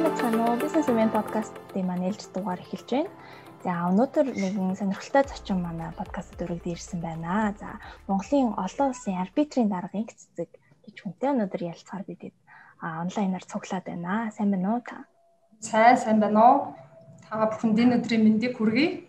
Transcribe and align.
сайн 0.00 0.32
байна 0.32 0.52
уу? 0.52 0.56
Бизнес 0.56 0.88
event 0.88 1.12
подкастын 1.12 1.84
маань 1.84 2.08
ээлж 2.08 2.32
дугаар 2.32 2.60
эхэлж 2.64 2.88
байна. 2.88 3.12
За 3.60 3.72
өнөөдөр 3.92 4.32
нэгэн 4.32 4.72
сонирхолтой 4.80 5.24
зочин 5.28 5.60
манай 5.60 5.92
подкастт 5.92 6.40
өргөд 6.40 6.64
ирсэн 6.72 7.04
байна. 7.04 7.52
За 7.60 7.76
Монголын 8.08 8.56
олон 8.56 8.96
улсын 8.96 9.20
арбитрийн 9.20 9.68
даргын 9.68 10.08
цэцэг 10.08 10.48
гэж 10.88 10.96
хүнтэй 11.04 11.28
өнөөдөр 11.36 11.62
ярилцахаар 11.68 12.04
бидэд 12.08 12.32
онлайнаар 12.80 13.44
цуглаад 13.44 13.84
байна. 13.84 14.32
Сайн 14.32 14.48
байна 14.56 14.68
уу 14.72 14.80
та? 14.80 15.04
Сайн 15.60 15.96
сайн 16.00 16.16
байна 16.16 16.40
уу? 16.48 16.56
Та 17.28 17.44
бүхэнд 17.44 17.76
энэ 17.76 17.96
өдрийн 18.00 18.24
мэндийг 18.24 18.56
хүргэе. 18.56 19.04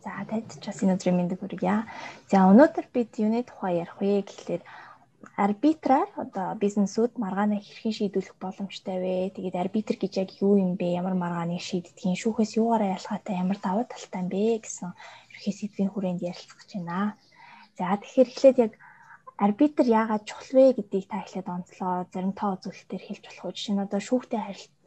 За 0.00 0.24
танд 0.24 0.48
ч 0.48 0.64
бас 0.64 0.80
энэ 0.80 0.96
өдрийн 0.96 1.16
мэндийг 1.20 1.44
хүргье. 1.44 1.84
За 2.32 2.48
өнөөдөр 2.48 2.88
бид 2.88 3.20
юуны 3.20 3.44
тухай 3.44 3.84
ярих 3.84 4.00
вэ 4.00 4.24
гэхлээр 4.24 4.64
арбитраар 5.44 6.10
одоо 6.24 6.48
бизнесүүд 6.62 7.12
маргаанаа 7.22 7.62
хэрхэн 7.62 7.94
шийдвэрлэх 7.94 8.36
боломжтой 8.42 8.98
вэ? 8.98 9.14
Тэгээд 9.38 9.56
арбитр 9.62 9.94
гэж 10.02 10.12
яг 10.22 10.30
юу 10.42 10.58
юм 10.64 10.72
бэ? 10.80 10.98
Ямар 10.98 11.14
маргааныг 11.14 11.62
шийддгийг, 11.62 12.18
шүүхээс 12.18 12.58
юугаараа 12.58 12.98
ялгаатай, 12.98 13.34
ямар 13.38 13.58
давуу 13.62 13.86
талтай 13.86 14.18
юм 14.22 14.28
бэ 14.34 14.42
гэсэн 14.66 14.90
ерхий 15.30 15.54
сэдвийн 15.54 15.90
хүрээнд 15.94 16.26
ярилцах 16.26 16.58
гэж 16.58 16.70
байна. 16.74 17.14
За 17.78 17.94
тэгэхээр 18.02 18.30
эхлээд 18.34 18.58
яг 18.66 18.72
арбитр 19.38 19.86
яагаад 19.86 20.26
чухал 20.26 20.50
вэ 20.58 20.64
гэдгийг 20.74 21.06
та 21.06 21.22
эхлээд 21.22 21.46
онцлоо. 21.46 21.94
Зарим 22.10 22.34
тоо 22.34 22.58
үзүүлэлтээр 22.58 23.02
хэлж 23.06 23.24
болох 23.30 23.44
уу? 23.46 23.54
Жишээ 23.54 23.74
нь 23.78 23.84
одоо 23.86 24.00
шүүхтэй 24.02 24.40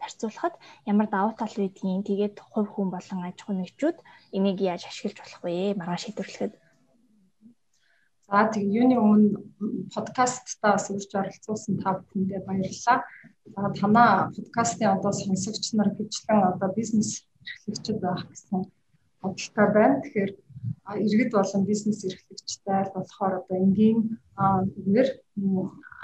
харьцуулахад 0.03 0.55
ямар 0.91 1.07
давуу 1.07 1.33
тал 1.39 1.55
байдгийг 1.55 2.03
тэгээд 2.11 2.35
хувь 2.51 2.67
хүн 2.75 2.91
болон 2.91 3.19
аж 3.23 3.39
ахуй 3.39 3.55
нэгжүүд 3.55 3.97
энийг 4.35 4.59
яаж 4.59 4.83
ашиглаж 4.91 5.17
болох 5.23 5.41
вэ? 5.47 5.79
Маргаан 5.79 6.03
шийдвэрлэхэд. 6.03 6.53
За 8.31 8.47
тэг 8.47 8.63
юуны 8.63 8.95
өмнө 8.95 9.91
подкасттаа 9.91 10.79
бас 10.79 10.87
урьж 10.87 11.11
оролцуулсан 11.19 11.75
та 11.83 11.99
бүхэндээ 11.99 12.41
баярлалаа. 12.47 13.03
За 13.55 13.61
танаа 13.75 14.31
подкастын 14.31 14.95
одоо 14.95 15.11
сонсогч 15.11 15.75
нар 15.75 15.91
хвчлэн 15.91 16.55
одоо 16.55 16.69
бизнес 16.71 17.27
эрхлэгчид 17.43 17.99
байх 17.99 18.23
гэсэн 18.31 18.71
бодолтой 19.19 19.67
байна. 19.75 19.99
Тэгэхээр 19.99 20.31
иргэд 21.11 21.31
болон 21.35 21.63
бизнес 21.67 21.99
эрхлэгчтэй 22.07 22.81
болохоор 22.95 23.33
одоо 23.43 23.57
энгийн 23.59 23.99
үгээр 24.79 25.09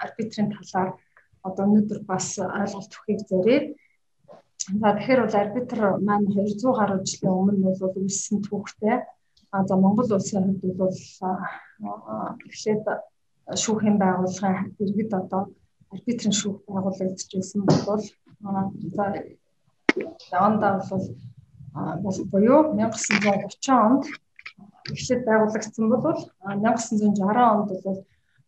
арбитрийн 0.04 0.52
талаар 0.52 0.90
одоо 1.48 1.64
өнөөдөр 1.64 2.00
бас 2.12 2.28
ойлголт 2.44 2.92
өгөхийг 2.92 3.22
зорье. 3.32 3.60
За 4.68 4.90
тэгэхээр 5.00 5.24
бол 5.24 5.36
арбитр 5.44 5.80
маань 6.04 6.28
200 6.28 6.76
гаруй 6.76 7.00
жилийн 7.08 7.40
өмнө 7.40 7.72
бол 7.80 7.96
үүссэн 8.04 8.44
түүхтэй. 8.44 9.08
А 9.52 9.66
за 9.68 9.76
Монгол 9.76 10.10
улсын 10.14 10.44
хувьд 10.60 10.76
бол 10.82 10.96
эхлээд 12.50 12.84
шүүхийн 13.62 13.98
байгууллагын 14.04 14.76
иргэд 14.84 15.12
одоо 15.22 15.42
арбитрийн 15.94 16.36
шүүх 16.40 16.58
байгуулагдчихсэн 16.68 17.62
бол 17.66 18.04
за 18.96 19.06
явандаа 20.38 20.74
бол 20.90 21.06
бол 22.04 22.18
буюу 22.32 22.62
1930 22.76 23.72
онд 23.88 24.04
эхлээд 24.94 25.22
байгуулагдсан 25.30 25.86
бол 25.90 26.20
1960 26.44 27.54
онд 27.54 27.70
бол 27.86 28.00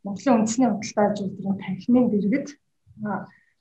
Монголын 0.03 0.35
үндэсний 0.39 0.69
худалдаа 0.69 1.05
ажилтны 1.11 1.51
танхимын 1.63 2.05
дэргэд 2.11 2.47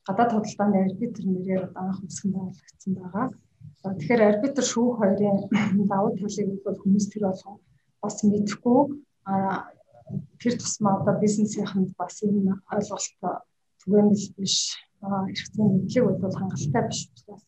гадаад 0.07 0.31
худалдааны 0.33 0.79
арбитр 0.87 1.25
нэрээр 1.27 1.65
анх 1.81 1.99
үүсгэн 2.05 2.33
байгуулагдсан 2.35 2.93
байгаа. 2.99 3.27
Тэгэхээр 3.79 4.23
арбитр 4.27 4.65
шүүх 4.67 4.99
хоёрын 4.99 5.47
давуу 5.87 6.11
талыг 6.19 6.51
бол 6.67 6.79
хүмүүс 6.83 7.07
тэр 7.15 7.31
болгоо 7.31 7.55
бас 8.03 8.17
мэдэхгүй. 8.27 8.81
Тэр 10.43 10.55
тусмаа 10.59 10.99
одоо 10.99 11.15
бизнесийнхэнд 11.23 11.95
бас 11.95 12.19
энэ 12.27 12.59
ойлголт 12.75 13.15
түгээмэл 13.81 14.27
биш 14.35 14.75
зүйн 15.55 15.71
мэдлэг 15.79 16.19
бол 16.19 16.35
хангалттай 16.35 16.83
биш. 16.91 17.07
Учраас 17.07 17.45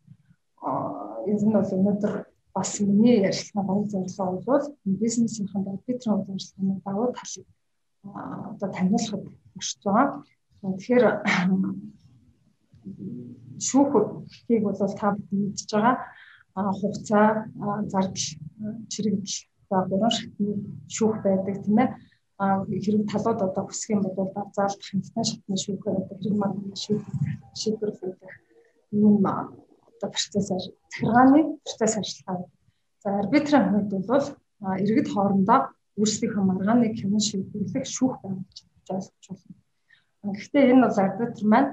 ер 1.26 1.42
нь 1.42 1.50
бол 1.50 1.66
өнөөдөр 1.66 2.14
бас 2.54 2.70
миний 2.78 3.26
ярилцсан 3.26 3.66
гоё 3.66 3.82
зорилго 3.90 4.38
бол 4.46 4.66
бизнесийнхэнд 4.86 5.66
арбитрын 5.66 6.14
удирдлагын 6.14 6.78
давуу 6.86 7.10
талыг 7.10 7.46
одоо 8.54 8.68
таниулахад 8.70 9.24
өршөж 9.58 9.80
байгаа. 9.82 10.22
Тэгэхээр 10.62 11.04
шүүхийг 13.66 14.62
бол 14.62 14.78
та 14.78 15.10
бүхэн 15.18 15.38
мэдж 15.42 15.66
байгаа 15.74 15.98
хугацаа 16.54 17.28
зардал 17.92 18.26
чирэгдэл 18.92 19.38
за 19.70 19.76
гурван 19.88 20.10
шатны 20.10 20.50
шүүх 20.94 21.22
байдаг 21.24 21.56
тийм 21.64 21.78
ээ 21.78 21.88
хэрэг 22.84 23.04
талууд 23.12 23.40
одоо 23.48 23.64
хүсэх 23.66 23.90
юм 23.94 24.02
бол 24.02 24.30
заалдах 24.56 24.86
хэмжээний 24.88 25.26
шатны 25.30 25.56
шүүхээр 25.64 25.96
одоо 26.00 26.16
хэрэг 26.18 26.36
маань 26.40 26.58
шийдвэрлэх 27.60 28.18
юм 28.92 29.24
одоо 29.26 30.08
процессор 30.14 30.60
захиргааны 30.90 31.40
процесс 31.64 31.94
ажиллагаа. 32.00 32.48
За 33.02 33.08
арбитрийн 33.20 33.66
хувьд 33.70 33.92
бол 34.10 34.26
иргэд 34.82 35.08
хоорондоо 35.12 35.60
өөрсдийнхөө 36.00 36.44
маргааныг 36.50 36.94
хянан 36.98 37.22
шийдвэрлэх 37.28 37.84
шүүх 37.96 38.14
байгуулж 38.22 38.58
ойлгож 38.90 39.26
байна. 39.28 40.34
Гэхдээ 40.36 40.64
энэ 40.72 40.84
бол 40.84 40.98
арбитр 41.04 41.44
маань 41.52 41.70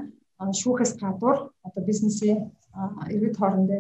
шүүхээс 0.60 0.94
гадуур 1.02 1.38
одоо 1.68 1.82
бизнесийн 1.90 2.40
иргэд 3.14 3.36
хоорондоо 3.38 3.80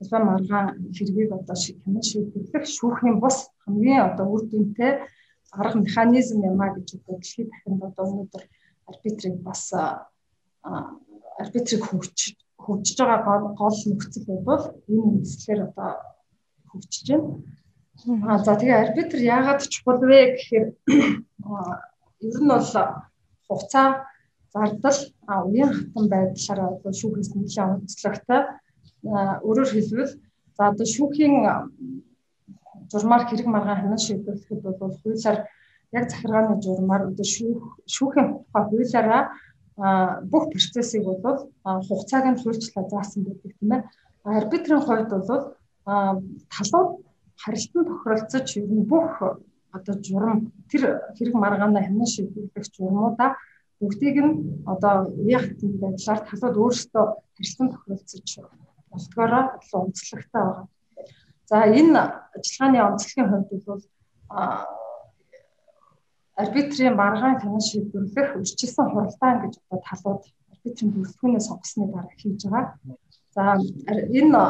улаан 0.00 0.24
маргаан 0.30 0.66
хэргийг 0.96 1.30
одоо 1.38 1.56
хянан 1.62 2.04
шийдвэрлэх 2.08 2.64
шүүхийн 2.76 3.16
бус 3.22 3.36
хамгийн 3.62 4.06
одоо 4.08 4.26
үр 4.34 4.42
дүнтэй 4.50 4.92
арга 5.60 5.78
механизм 5.86 6.38
юм 6.50 6.60
а 6.64 6.68
гэж 6.74 6.88
одоо 6.96 7.14
дэлхийд 7.18 7.48
дахинд 7.50 7.82
одоо 7.88 8.04
өнөөдөр 8.10 8.44
арбитрийг 8.90 9.36
бас 9.48 9.62
арбитрийг 11.42 11.82
хөгж 11.86 12.18
хөгжиж 12.64 12.98
байгаа 13.00 13.38
гол 13.60 13.78
нөхцөл 13.90 14.26
бол 14.48 14.64
энэ 14.90 15.06
үндэслэлээр 15.08 15.60
одоо 15.68 15.90
хөгжиж 16.70 17.06
байна. 17.10 17.28
А 18.30 18.38
за 18.44 18.52
тэгээ 18.60 18.82
арбитр 18.84 19.18
яагаад 19.18 19.60
чухал 19.72 20.00
вэ 20.10 20.20
гэхээр 20.36 20.66
ер 22.28 22.36
нь 22.42 22.50
бол 22.52 22.68
хугацаа 23.46 23.88
зардал 24.52 24.98
уян 25.48 25.72
хатан 25.74 26.06
байдлаараа 26.12 26.68
одоо 26.76 26.92
шүүхээс 27.00 27.30
нэлээд 27.34 27.74
онцлогтой 27.74 28.42
өөрөөр 29.04 29.70
хэлбэл 29.72 30.12
за 30.56 30.62
одоо 30.70 30.86
шүүхийн 30.86 31.34
журмаар 32.90 33.22
хэрэг 33.26 33.46
маргаан 33.46 33.80
хянан 33.80 34.00
шийдвэрлэхэд 34.06 34.60
бол 34.62 34.94
хуулиар 35.02 35.38
яг 35.98 36.04
захиргааны 36.10 36.62
журмаар 36.64 37.02
одоо 37.10 37.26
шүүх 37.34 37.62
шүүхийн 37.94 38.26
тухай 38.34 38.64
хуулиараа 38.68 39.22
бүх 40.32 40.44
процессыг 40.52 41.04
бол 41.04 41.38
хугацааг 41.86 42.24
нь 42.28 42.40
хуульчлаа 42.42 42.84
заасан 42.90 43.22
байдаг 43.24 43.52
тийм 43.58 43.72
ээ. 43.76 43.82
Арбитрийн 44.24 44.82
хувьд 44.84 45.10
бол 45.10 45.42
талууд 46.54 46.90
харилцан 47.42 47.84
тохиролцож 47.86 48.48
ер 48.58 48.70
нь 48.78 48.88
бүх 48.92 49.14
одоо 49.76 49.94
журам 50.06 50.52
тэр 50.70 50.82
хэрэг 51.16 51.34
маргаанаа 51.34 51.82
хянан 51.86 52.08
шийдвэрлэх 52.14 52.66
журмуудаа 52.74 53.30
бүгдийг 53.80 54.16
нь 54.26 54.34
одоо 54.72 54.96
яахтын 55.36 55.72
байдлаар 55.82 56.20
талууд 56.28 56.56
өөрсдөө 56.62 57.04
харилцан 57.36 57.68
тохиролцож 57.70 58.26
болтгоороо 58.98 59.44
онцлогтой 59.72 60.42
байгаа. 60.42 60.66
За 61.50 61.56
энэ 61.80 62.02
ажиллагааны 62.36 62.78
онцлогийн 62.90 63.28
хувьд 63.30 63.64
бол 63.66 63.82
арбитрийн 66.42 66.94
маргаан 67.00 67.40
хянан 67.40 67.64
шийдвэрлэх 67.68 68.28
үржилсэн 68.38 68.86
хуралдаан 68.90 69.36
гэж 69.42 69.54
одоо 69.58 69.80
талууд 69.88 70.22
арбитрийн 70.52 70.92
бүрэлдэхүүнээ 70.92 71.42
сонгосны 71.48 71.84
дараа 71.88 72.16
хийж 72.20 72.42
байгаа. 72.44 72.76
За 73.34 73.42
энэ 74.20 74.42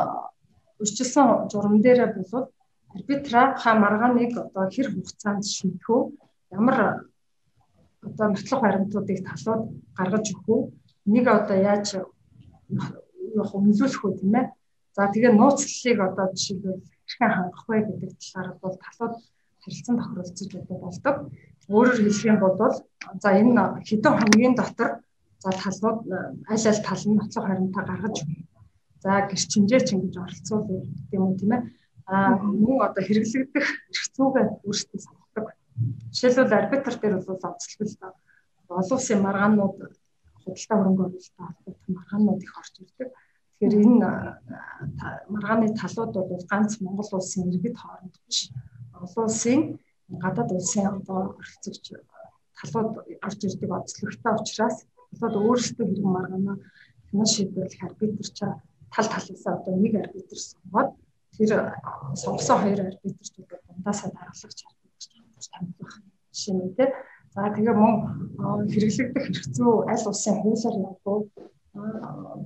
үржилсэн 0.83 1.27
журам 1.51 1.77
дээрээ 1.85 2.11
бол 2.17 2.47
арбитра 2.95 3.43
ха 3.63 3.71
маргааныг 3.85 4.33
одоо 4.45 4.65
хэр 4.75 4.89
хугацаанд 4.91 5.45
шийдэх 5.57 5.89
үү? 5.95 6.03
Ямар 6.59 6.79
одоо 8.09 8.27
нотлох 8.29 8.61
баримтуудыг 8.63 9.19
талууд 9.29 9.63
гаргаж 9.99 10.27
өгөх 10.33 10.49
үү? 10.55 10.61
Нэг 11.15 11.25
одоо 11.29 11.57
яаж 11.73 11.87
явах 13.39 13.55
үнэлүүлэх 13.55 14.05
үү 14.05 14.15
тийм 14.19 14.35
ээ? 14.35 14.47
За 14.97 15.03
тэгээ 15.15 15.33
нууцлалыг 15.39 15.99
одоо 16.03 16.27
жишээлбэл 16.35 16.83
хэрхэн 17.07 17.33
хангах 17.35 17.65
вэ 17.69 17.77
гэдэг 17.87 18.11
талаар 18.19 18.49
бол 18.63 18.77
талууд 18.85 19.15
харилцан 19.63 19.97
тохиролцож 19.99 20.51
болдог. 20.69 21.17
Өөрөөр 21.69 21.99
хэлэх 22.03 22.25
юм 22.31 22.39
бол 22.43 22.57
за 23.23 23.29
энэ 23.41 23.63
хэдэн 23.89 24.15
хоногийн 24.19 24.55
дотор 24.59 24.91
за 25.43 25.51
талууд 25.63 25.99
аль 26.53 26.67
аль 26.71 26.83
тал 26.87 27.03
нь 27.07 27.19
ноцлог 27.19 27.45
харимтаа 27.47 27.85
гаргаж. 27.87 28.17
За 29.05 29.11
гэрчинжээ 29.31 29.81
ч 29.87 29.89
ингэж 29.95 30.15
оролцуулъя 30.19 30.83
гэдэг 30.83 31.15
юм 31.15 31.37
тийм 31.39 31.53
ээ. 31.55 31.63
Аа 32.11 32.41
мөн 32.43 32.83
одоо 32.87 33.03
хэрэглэгдэх 33.05 33.67
эрх 33.93 34.05
зүйгээ 34.17 34.45
өөрсдөө 34.67 34.99
сонгодог. 35.05 35.47
Жишээлбэл 36.11 36.59
арбитр 36.59 36.95
дээр 36.99 37.15
бол 37.23 37.39
онцлог 37.39 37.87
л 37.87 37.97
олон 38.69 38.97
улсын 38.99 39.21
маргаанууд 39.23 39.77
худалдаа 40.43 40.77
хөрөнгө 40.79 41.05
оруулалттай 41.07 41.45
холбоотой 41.47 41.93
маргаанууд 41.97 42.41
их 42.43 42.53
орж 42.59 42.75
ирдэг. 42.83 43.09
Тэгэхээр 43.59 43.83
энэ 43.85 44.11
маргааны 45.33 45.75
талууд 45.75 46.15
бол 46.31 46.45
ганц 46.51 46.73
Монгол 46.81 47.11
улсын 47.19 47.51
иргэд 47.51 47.77
хооронд 47.79 48.15
биш. 48.27 48.39
Олон 48.95 49.25
улсын 49.27 49.61
гадаад 50.23 50.51
улсын 50.55 50.87
одоо 50.87 51.35
оролцогч 51.41 51.85
талууд 52.59 52.93
орж 53.27 53.41
ирдэг 53.47 53.71
онцлогтой 53.77 54.35
учраас 54.39 54.77
талууд 55.19 55.37
өөрсдөө 55.43 55.87
хэрэг 55.87 56.07
маргаанаа 56.07 56.57
хянан 57.09 57.29
шийдвэрлэх 57.35 57.83
арбитр 57.87 58.29
чаа 58.39 58.53
тал 58.95 59.09
талаасаа 59.15 59.55
одоо 59.59 59.75
нэг 59.83 59.95
арбитр 60.03 60.39
сонгоод 60.39 60.91
тэр 61.35 61.51
сонгосон 62.23 62.59
хоёр 62.63 62.81
арбитрчүүдийг 62.87 63.51
дундаасаа 63.67 64.11
даргалах 64.15 64.55
арбитрч 64.71 65.11
нь 65.15 66.75
тийм 66.77 66.91
За 67.35 67.43
тэгээ 67.55 67.77
мөн 67.83 67.95
хэрэглэгдэх 68.73 69.25
хэрэгцүү 69.27 69.71
аль 69.93 70.07
улсын 70.11 70.37
хуулиар 70.43 70.77
явах 70.83 71.29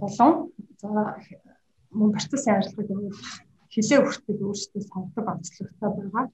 болон 0.00 0.32
мөн 0.82 2.10
процесс 2.12 2.46
арилгыг 2.48 2.88
хилээ 3.72 4.00
хүртэл 4.02 4.46
өөрсдөө 4.48 4.82
сонгодог 4.84 5.26
онцлогтой 5.32 5.90
байгаа. 5.96 6.24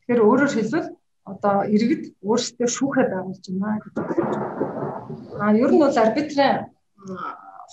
Тэгэхээр 0.00 0.20
өөрөөр 0.26 0.52
хэлбэл 0.54 0.88
одоо 1.32 1.56
иргэд 1.74 2.04
өөрсдөө 2.22 2.68
шүүхээ 2.76 3.06
байгуулж 3.12 3.44
байна 3.50 3.82
гэж 3.82 3.94
байна. 3.96 4.26
А 5.42 5.52
ер 5.52 5.70
нь 5.72 5.82
бол 5.82 5.96
арбитрийн 6.04 6.56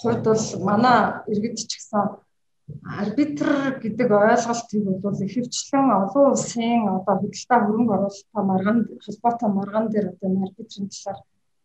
хувьд 0.02 0.24
бол 0.28 0.46
манай 0.68 1.00
иргэд 1.32 1.56
ч 1.60 1.72
гэсэн 1.78 2.04
арбитр 3.02 3.50
гэдэг 3.84 4.10
ойлголтыг 4.12 4.84
бол 5.06 5.20
ихэвчлэн 5.28 5.88
олон 6.02 6.26
улсын 6.34 6.82
одоо 6.98 7.16
худалдаа 7.22 7.60
хөрөнгө 7.64 7.94
оруулалтаа 7.98 8.44
маргаан 8.52 8.80
холбоотой 9.04 9.50
маргаан 9.58 9.88
дээр 9.90 10.08
одоо 10.14 10.30
арбитрийн 10.46 10.90
талаар 10.90 11.20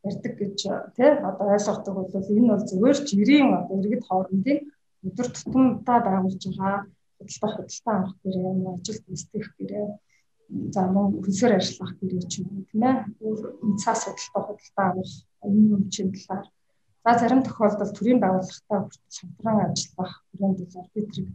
ярьдаг 0.08 0.34
гэж 0.40 0.58
тий 0.96 1.10
одоо 1.30 1.46
ойлгодог 1.54 1.94
бол 1.96 2.32
энэ 2.36 2.50
бол 2.52 2.64
зөвхөн 2.68 3.06
жирийн 3.10 3.48
одоо 3.60 3.76
иргэд 3.80 4.04
хоорондын 4.06 4.58
өдөр 5.06 5.28
тутамдаа 5.36 5.98
байгуулж 6.08 6.42
байгаа 6.46 6.76
худалдаа 7.18 7.50
худалдаа 7.54 7.94
авах 7.98 8.14
гэрээ 8.22 8.46
юм 8.52 8.66
ажил 8.72 9.00
гүйцэтгэх 9.06 9.48
гэрээ 9.58 9.86
за 10.74 10.80
мөн 10.94 11.06
хөлсөөр 11.24 11.52
ажиллах 11.58 11.92
гэрээ 12.00 12.22
ч 12.30 12.32
юм 12.40 12.64
тийм 12.68 12.82
ээ. 12.88 12.96
Цаас 13.82 14.00
худалдаа 14.04 14.42
худалдаа 14.46 14.86
авах 14.90 15.12
энэ 15.46 15.68
юм 15.76 15.82
чинь 15.94 16.12
талаар. 16.14 16.46
За 17.04 17.10
зарим 17.20 17.42
тохиолдолд 17.42 17.92
төрийн 17.96 18.20
байгууллагатай 18.22 18.78
хүртэл 18.80 19.16
шантран 19.18 19.58
ажиллах 19.66 20.12
хүрээнд 20.28 20.58
бол 20.60 20.80
арбитрийг 20.82 21.28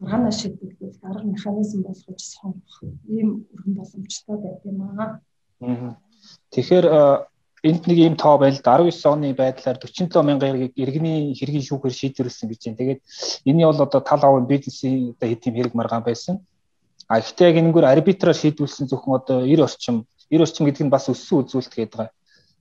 маргаанаа 0.00 0.34
шийдвэрлэх 0.40 0.98
арга 1.02 1.26
механизм 1.34 1.80
болгож 1.82 2.20
сонгох 2.34 2.76
ийм 3.16 3.28
өргөн 3.52 3.74
боломжтой 3.78 4.36
байт 4.44 4.62
юм 4.70 4.78
аа. 4.82 5.20
Тэгэхээр 6.52 6.86
энд 7.64 7.86
нэг 7.86 7.98
ийм 7.98 8.16
тоо 8.16 8.38
байл 8.38 8.58
19 8.58 9.06
оны 9.06 9.34
байдлаар 9.34 9.78
47 9.78 10.22
мянган 10.22 10.70
иргэний 10.76 11.34
хэргийн 11.34 11.66
шүүхээр 11.66 11.94
шийдвэрлсэн 11.94 12.48
гэж 12.48 12.60
байна. 12.64 12.78
Тэгээд 12.78 13.00
энэ 13.48 13.66
бол 13.66 13.82
одоо 13.82 14.00
тал 14.00 14.22
авын 14.22 14.46
бизнесийн 14.46 15.14
одоо 15.14 15.28
хэд 15.28 15.46
юм 15.48 15.54
хэрэг 15.56 15.74
маргаан 15.74 16.04
байсан. 16.06 16.46
А 17.08 17.20
гэхдээ 17.20 17.50
яг 17.50 17.56
энэгээр 17.58 17.90
арбитраар 17.90 18.36
шийдвэрлсэн 18.36 18.86
зөвхөн 18.86 19.18
одоо 19.18 19.38
90 19.42 19.64
орчим 19.66 19.96
90 20.30 20.44
орчим 20.46 20.64
гэдэг 20.66 20.84
нь 20.86 20.94
бас 20.94 21.08
өссөн 21.08 21.42
үзүүлэлт 21.42 21.74
гэдэг 21.74 21.98
байгаа. 21.98 22.14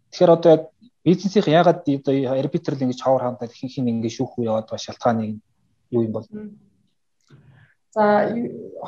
Тэгэхээр 0.10 0.36
одоо 0.36 0.50
яг 0.56 0.64
бизнесийн 1.04 1.46
ягаад 1.46 1.86
одоо 1.86 2.14
арбитрал 2.34 2.82
ингэж 2.82 3.00
хавар 3.04 3.24
хандаад 3.24 3.54
хин 3.54 3.70
хин 3.70 3.88
ингэ 3.88 4.10
шүүх 4.10 4.40
үе 4.40 4.50
яваад 4.50 4.66
байгаа 4.66 4.86
шалтгааны 4.86 5.40
юу 5.92 6.02
юм 6.04 6.12
бол 6.12 6.26
За 7.98 8.30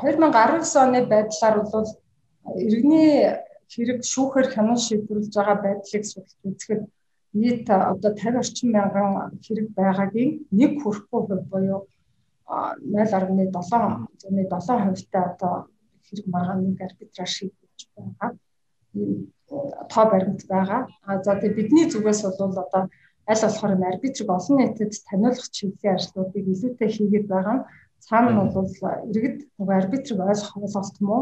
2019 0.06 0.78
оны 0.78 1.06
байдлаар 1.06 1.66
бол 1.72 1.88
иргэний 2.56 3.36
хэрэг 3.72 4.00
шүүхээр 4.12 4.48
хянан 4.54 4.80
шийдвэрлэж 4.86 5.34
байгаа 5.36 5.58
байдлыг 5.66 6.04
судалж 6.08 6.40
үзэхэд 6.48 6.82
нийт 7.42 7.66
одоо 7.70 8.12
50 8.14 8.42
орчим 8.42 8.70
мянган 8.74 9.10
хэрэг 9.46 9.68
байгаагийн 9.78 10.32
нэг 10.60 10.72
хүрэхгүй 10.82 11.22
хувь 11.28 11.46
буюу 11.52 11.82
0.7 12.50 14.86
хувьтай 14.86 15.24
одоо 15.32 15.54
хэрэг 16.06 16.26
маргааныг 16.34 16.80
арбитраж 16.82 17.30
шийдвэрлэж 17.38 17.82
байгаа. 17.96 18.30
Ийм 18.98 19.12
тоо 19.92 20.06
баримт 20.12 20.42
байгаа. 20.54 20.82
А 21.06 21.08
за 21.24 21.32
тэгээ 21.36 21.58
бидний 21.58 21.86
зүгээс 21.90 22.22
бол 22.26 22.58
одоо 22.66 22.84
аль 23.32 23.44
болохоор 23.46 23.76
энэ 23.76 23.90
арбитрыг 23.92 24.30
олон 24.30 24.56
нийтэд 24.58 24.94
таниулах 25.10 25.48
чиглэлийн 25.56 25.96
ажлуудыг 25.98 26.46
илүүтэй 26.54 26.90
хийгээд 26.96 27.26
байгаа 27.34 27.56
нь 27.58 27.66
цаана 28.06 28.44
нь 28.44 28.54
бол 28.56 28.70
иргэд 29.12 29.38
нөгөө 29.58 29.76
арбитрыг 29.78 30.20
ойлгох 30.20 30.58
ойлголт 30.58 30.98
муу. 31.06 31.22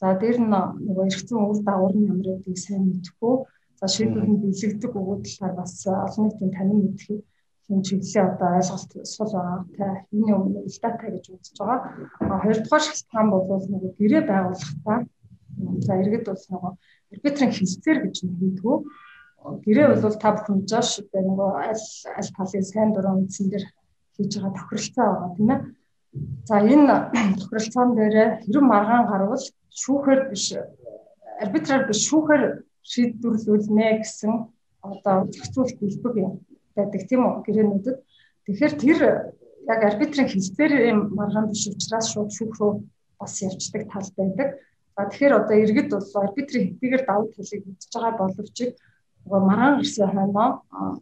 За 0.00 0.16
дээр 0.20 0.38
нь 0.40 0.48
нөгөө 0.48 1.04
эргэцэн 1.08 1.38
үйл 1.44 1.60
дагавар 1.60 1.94
нь 1.96 2.08
ямар 2.08 2.28
гэдгийг 2.40 2.58
сайн 2.64 2.82
мэдэхгүй. 2.88 3.34
За 3.78 3.86
шийдвэрлэнд 3.94 4.40
бэлэгдэг 4.42 4.92
өгөөдлөөр 4.96 5.54
бас 5.60 5.74
олон 5.84 6.24
нийтийн 6.24 6.52
танин 6.56 6.80
мэдэх 6.88 7.20
юм 7.68 7.80
чиглэлийн 7.86 8.26
одоо 8.32 8.48
ойлголт 8.58 8.92
сул 9.12 9.30
байгаа. 9.36 9.58
Тэ 9.76 9.84
энэ 10.16 10.32
өмнө 10.36 10.60
дата 10.82 11.06
гэж 11.12 11.24
үзэж 11.36 11.56
байгаа. 11.60 11.78
Хоёрдугаар 12.42 12.84
шалтгаан 12.86 13.28
бол 13.30 13.44
нөгөө 13.72 13.92
гэрээ 13.98 14.22
байгуулахтаа 14.24 14.98
за 15.84 15.92
иргэд 16.00 16.24
бол 16.26 16.44
нөгөө 16.48 16.72
арбитрын 17.12 17.52
хэлцээр 17.54 17.98
гэж 18.04 18.16
нэгдгүү. 18.24 18.76
Гэрээ 19.64 19.86
бол 20.00 20.16
та 20.22 20.28
бүхэн 20.34 20.58
одоо 20.64 21.22
нөгөө 21.28 21.50
аль 21.68 21.86
аль 22.18 22.30
талын 22.36 22.64
сайн 22.72 22.90
дурын 22.92 23.18
үндсэн 23.20 23.46
дээр 23.52 23.64
хийж 24.16 24.32
байгаа 24.36 24.56
тохиролцоо 24.56 25.06
байгаа 25.12 25.30
тийм 25.36 25.50
ээ. 25.54 25.60
За 26.48 26.56
энэ 26.58 26.96
тохиролцоон 27.38 27.90
дээр 27.94 28.16
хэрэв 28.42 28.64
маргаан 28.66 29.06
гарвал 29.06 29.44
шүүхээр 29.82 30.20
биш 30.30 30.44
арбитраар 31.42 31.86
биш 31.86 32.00
шүүхээр 32.08 32.42
шийдвэрлүүлнэ 32.90 33.86
гэсэн 34.02 34.32
одоо 34.82 35.16
зохицуулт 35.30 35.78
хэлбэг 35.78 36.14
байдаг 36.74 37.02
тийм 37.08 37.22
үү 37.26 37.34
гэрээнүүдэд. 37.46 37.96
Тэгэхээр 38.44 38.74
тэр 38.82 38.98
яг 39.72 39.80
арбитрын 39.86 40.28
хэлцээр 40.30 40.72
юм 40.90 40.98
маргаан 41.18 41.46
биш 41.52 41.70
учраас 41.70 42.06
шууд 42.10 42.30
шүүх 42.34 42.58
рүү 42.58 42.72
бас 43.20 43.34
явцдаг 43.46 43.82
тал 43.92 44.08
байдаг. 44.18 44.48
За 44.96 45.06
тэгэхээр 45.06 45.38
одоо 45.38 45.56
иргэд 45.62 45.88
бол 45.94 46.10
арбитрийн 46.26 46.66
хэдийгээр 46.74 47.04
давуу 47.06 47.30
талыг 47.30 47.62
үзэж 47.70 47.92
байгаа 47.94 48.18
боловч 48.18 48.58
нөгөө 49.22 49.40
маргаан 49.46 49.80
ирсэн 49.84 50.10
хойноо 50.10 50.50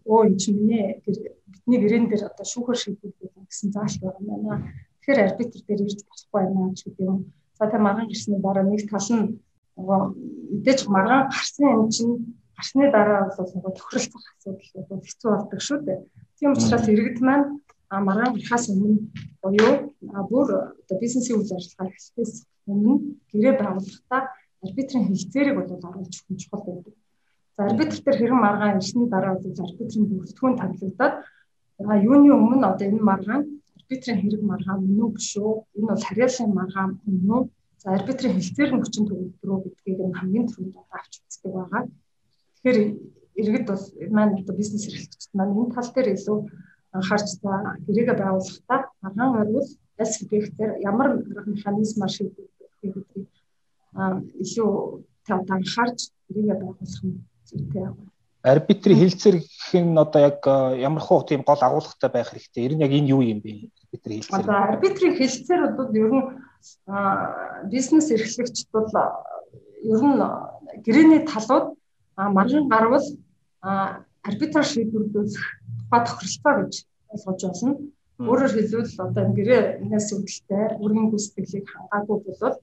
өө 0.04 0.20
энэ 0.26 0.40
чинь 0.42 0.58
миний 0.60 1.00
бидний 1.48 1.80
гэрээн 1.80 2.06
дээр 2.12 2.28
одоо 2.28 2.46
шүүхэр 2.52 2.78
шийдвэрлэх 2.82 3.48
гэсэн 3.48 3.72
заалт 3.72 3.98
байгаа 4.02 4.20
юм 4.20 4.44
байна. 4.44 4.68
Тэгэхээр 5.08 5.24
арбитр 5.24 5.60
дээр 5.64 5.80
ирж 5.88 6.04
болохгүй 6.04 6.36
байна 6.36 6.68
гэдэг 6.76 7.00
юм. 7.00 7.32
За 7.56 7.64
тэгээ 7.64 7.80
маргаан 7.80 8.12
ирсний 8.12 8.40
дараа 8.44 8.64
нэг 8.68 8.84
тал 8.92 9.08
нь 9.08 9.40
мэдээж 9.80 10.80
маргаан 10.84 11.32
гарсан 11.32 11.64
юм 11.64 11.88
чинь 11.88 12.12
гарсны 12.52 12.92
дараа 12.92 13.32
бол 13.32 13.48
нөгөө 13.56 13.72
тохиролцох 13.72 14.24
асуудал 14.36 14.84
бол 14.84 15.00
хэцүү 15.08 15.30
болдог 15.32 15.60
шүү 15.64 15.78
дээ. 15.80 15.98
Тийм 16.36 16.52
учраас 16.52 16.84
иргэд 16.92 17.18
маань 17.24 17.56
а 17.88 18.04
маргаан 18.04 18.36
гарахаас 18.36 18.68
өмнө 18.68 19.08
буюу 19.40 19.74
бүр 20.28 20.48
одоо 20.76 20.96
бизнесийн 21.00 21.40
үйл 21.40 21.56
ажиллагаа 21.56 21.88
эхлэхээс 21.88 22.34
өмнө 22.68 22.94
гэрээ 23.32 23.54
байгуулахдаа 23.56 24.22
арбитрийн 24.60 25.08
хэлцээрийг 25.08 25.56
бол 25.56 25.72
оруулж 25.72 26.14
өгөх 26.20 26.28
нь 26.36 26.40
чухал 26.44 26.68
байдаг. 26.68 26.94
За 27.56 27.60
арбитр 27.64 27.96
дээр 28.04 28.18
хэрэг 28.20 28.36
маргаан 28.44 28.76
ирсний 28.76 29.08
дараа 29.08 29.40
бол 29.40 29.56
арбитрийн 29.56 30.04
бүрэлдэхүүн 30.04 30.60
тавилагдаад 30.60 31.14
а 31.80 31.96
юуны 31.96 32.28
өмнө 32.36 32.66
одоо 32.68 32.86
энэ 32.92 33.00
маргаан 33.00 33.42
арбитрийн 33.88 34.20
хэрэг 34.20 34.42
маргаан 34.44 34.80
мөн 34.84 35.00
үү 35.02 35.10
биш 35.16 35.30
үү? 35.40 35.52
Энэ 35.76 35.88
бол 35.90 36.06
харьяалын 36.08 36.52
маргаан 36.58 36.90
мөн 37.08 37.30
үү? 37.36 37.42
За 37.82 37.86
арбитрийн 37.96 38.36
хэлцээр 38.36 38.70
нь 38.72 38.82
хүчин 38.84 39.04
төгөлдрөө 39.08 39.58
гэдгийг 39.64 39.98
нь 40.04 40.18
хамгийн 40.18 40.46
түрүүнд 40.48 40.76
авч 40.98 41.12
үздэг 41.24 41.52
байгаа. 41.56 41.82
Тэгэхээр 42.54 42.78
иргэд 43.40 43.66
бол 43.70 43.84
маань 44.16 44.36
одоо 44.40 44.54
бизнес 44.60 44.84
эрхлэгчид 44.88 45.32
маань 45.36 45.56
энэ 45.56 45.74
тал 45.74 45.90
дээр 45.94 46.08
илүү 46.16 46.38
анхаарч 46.96 47.28
та 47.42 47.52
гэрээгээ 47.86 48.16
байгуулахдаа 48.20 48.80
маргаан 49.02 49.32
орвол 49.40 49.68
аль 50.00 50.14
субъектээр 50.16 50.72
ямар 50.90 51.08
механизмаар 51.52 52.12
шийдвэр 52.16 52.48
гэдгийг 52.80 53.28
илүү 54.42 54.70
тав 55.26 55.40
анхаарч 55.56 55.98
тэрийг 56.26 56.48
байгуулах 56.60 57.00
нь 57.08 57.16
зүйтэй 57.48 57.84
байна. 57.88 58.17
Арбитрийн 58.52 58.98
хилцэр 59.00 59.36
гэх 59.42 59.72
нь 59.76 59.98
одоо 59.98 60.20
яг 60.30 60.40
ямар 60.88 61.02
хуу 61.02 61.22
тийм 61.22 61.42
гол 61.42 61.60
агуулгатай 61.60 62.10
байх 62.10 62.28
хэрэгтэй. 62.30 62.64
Ер 62.66 62.72
нь 62.74 62.84
яг 62.86 62.92
энэ 62.92 63.12
юу 63.14 63.22
юм 63.22 63.40
бэ? 63.44 63.68
Арбитрийн 63.84 64.20
хилцэр. 64.22 64.40
Одоо 64.40 64.56
арбитрийн 64.72 65.14
хилцэр 65.18 65.60
бол 65.76 65.90
ер 65.92 66.12
нь 66.16 66.26
бизнес 67.72 68.06
эрхлэгчд 68.14 68.68
бол 68.72 68.88
ер 69.92 70.00
нь 70.02 70.18
гэрээний 70.84 71.22
талууд 71.26 71.66
марган 72.16 72.68
гарвал 72.68 73.06
арбитраар 74.28 74.66
шийдвэрлэх 74.66 75.44
тухай 75.78 76.00
тохиролцоо 76.06 76.54
гэж 76.62 76.74
ойлгож 77.12 77.42
байна. 77.44 77.76
Өөрөөр 78.18 78.52
хэлбэл 78.54 79.04
одоо 79.06 79.22
энэ 79.24 79.36
гэрээнээс 79.38 80.08
үүдэлтэй 80.14 80.64
үргийн 80.82 81.08
гүйцэтгэлийг 81.10 81.66
хангаагүй 81.70 82.18
бол 82.26 82.56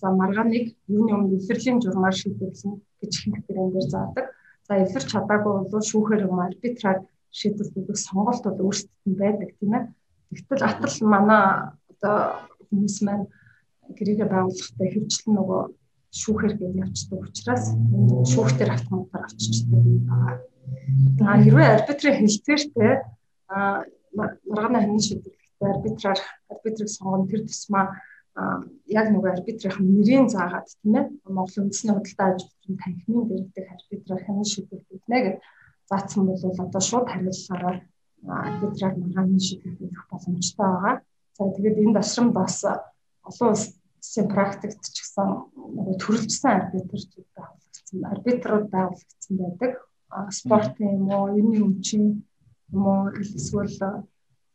за 0.00 0.08
маргааныг 0.10 0.66
юуны 0.88 1.12
өмнө 1.14 1.36
эвлэрлийн 1.38 1.82
журмаар 1.82 2.14
шийдвэрлэн 2.16 2.74
гэж 3.00 3.12
хэлбэр 3.22 3.58
энэ 3.62 3.82
заадаг. 3.92 4.26
За 4.66 4.72
эвлэрч 4.82 5.08
чадаагүй 5.12 5.52
бол 5.70 5.84
шүүхээр 5.90 6.26
юм 6.28 6.38
арбитраар 6.40 6.98
шийдвэрлэх 7.38 7.98
сонголт 7.98 8.42
бол 8.44 8.64
өөрсдөд 8.66 9.04
нь 9.08 9.18
байдаг 9.20 9.50
тийм 9.58 9.72
ээ. 9.76 9.84
Тэгтэл 10.34 10.64
атал 10.66 10.96
манай 11.02 11.42
одоо 11.92 12.16
хүмүүс 12.68 12.96
маань 13.06 13.26
гэрээгээ 13.96 14.28
байгуулахдаа 14.30 14.88
хөвчлэн 14.94 15.34
нөгөө 15.36 15.62
шүүхээр 16.20 16.54
гэж 16.58 16.72
явцдаг 16.84 17.20
учраас 17.26 17.64
шүүхтэр 18.30 18.70
автоматар 18.70 19.22
авчиждаг 19.26 19.82
юм 19.82 20.00
байна. 20.06 20.40
А 21.26 21.42
хэрвээ 21.42 21.68
арбитрийн 21.76 22.18
хэлцээртэй 22.22 22.92
маргааны 24.14 24.78
ханин 24.80 25.02
шийдвэрлэхдээ 25.06 25.68
арбитраар 25.74 26.20
арбитрийг 26.52 26.90
сонгоно 26.90 27.26
тэр 27.26 27.42
тусмаа 27.44 27.86
яг 29.00 29.06
нөгөө 29.10 29.30
арбитрийн 29.30 29.86
нэрийн 29.94 30.26
заагаад 30.34 30.66
тийм 30.82 30.94
ээ 30.98 31.06
Монгол 31.30 31.62
үндэсний 31.62 31.94
худалдаа 31.94 32.28
аж 32.34 32.40
ахуйн 32.42 32.76
танхимын 32.82 33.26
дэрэгдэх 33.30 33.66
арбитраар 33.74 34.22
хянан 34.26 34.46
шийдвэрлэгдэнэ 34.50 35.18
гэж 35.24 35.36
заасан 35.88 36.22
бол 36.26 36.42
одоо 36.66 36.82
шууд 36.82 37.06
хариулсараа 37.10 37.74
арбитраар 38.26 38.94
маргааны 38.98 39.38
шийдвэрлэх 39.38 40.04
боломжтой 40.10 40.66
байгаа. 40.66 40.96
За 41.36 41.44
тэгээд 41.54 41.82
энэ 41.82 41.96
ташрамд 41.98 42.32
бас 42.34 42.56
олон 43.28 43.48
улсын 43.54 44.26
практикт 44.34 44.82
ч 44.82 44.96
гэсэн 44.98 45.28
нөгөө 45.76 45.94
төрөлжсөн 46.02 46.50
арбитрчуд 46.58 47.28
байгуулагдсан, 47.38 47.98
арбитрууд 48.12 48.66
байгуулагдсан 48.74 49.34
байдаг. 49.38 49.72
Спортын 50.38 50.90
юм 50.98 51.06
уу, 51.14 51.26
энэ 51.38 51.58
өмчийн 51.62 52.06
юм 52.74 52.82
уу 52.86 53.14
эсвэл 53.22 53.70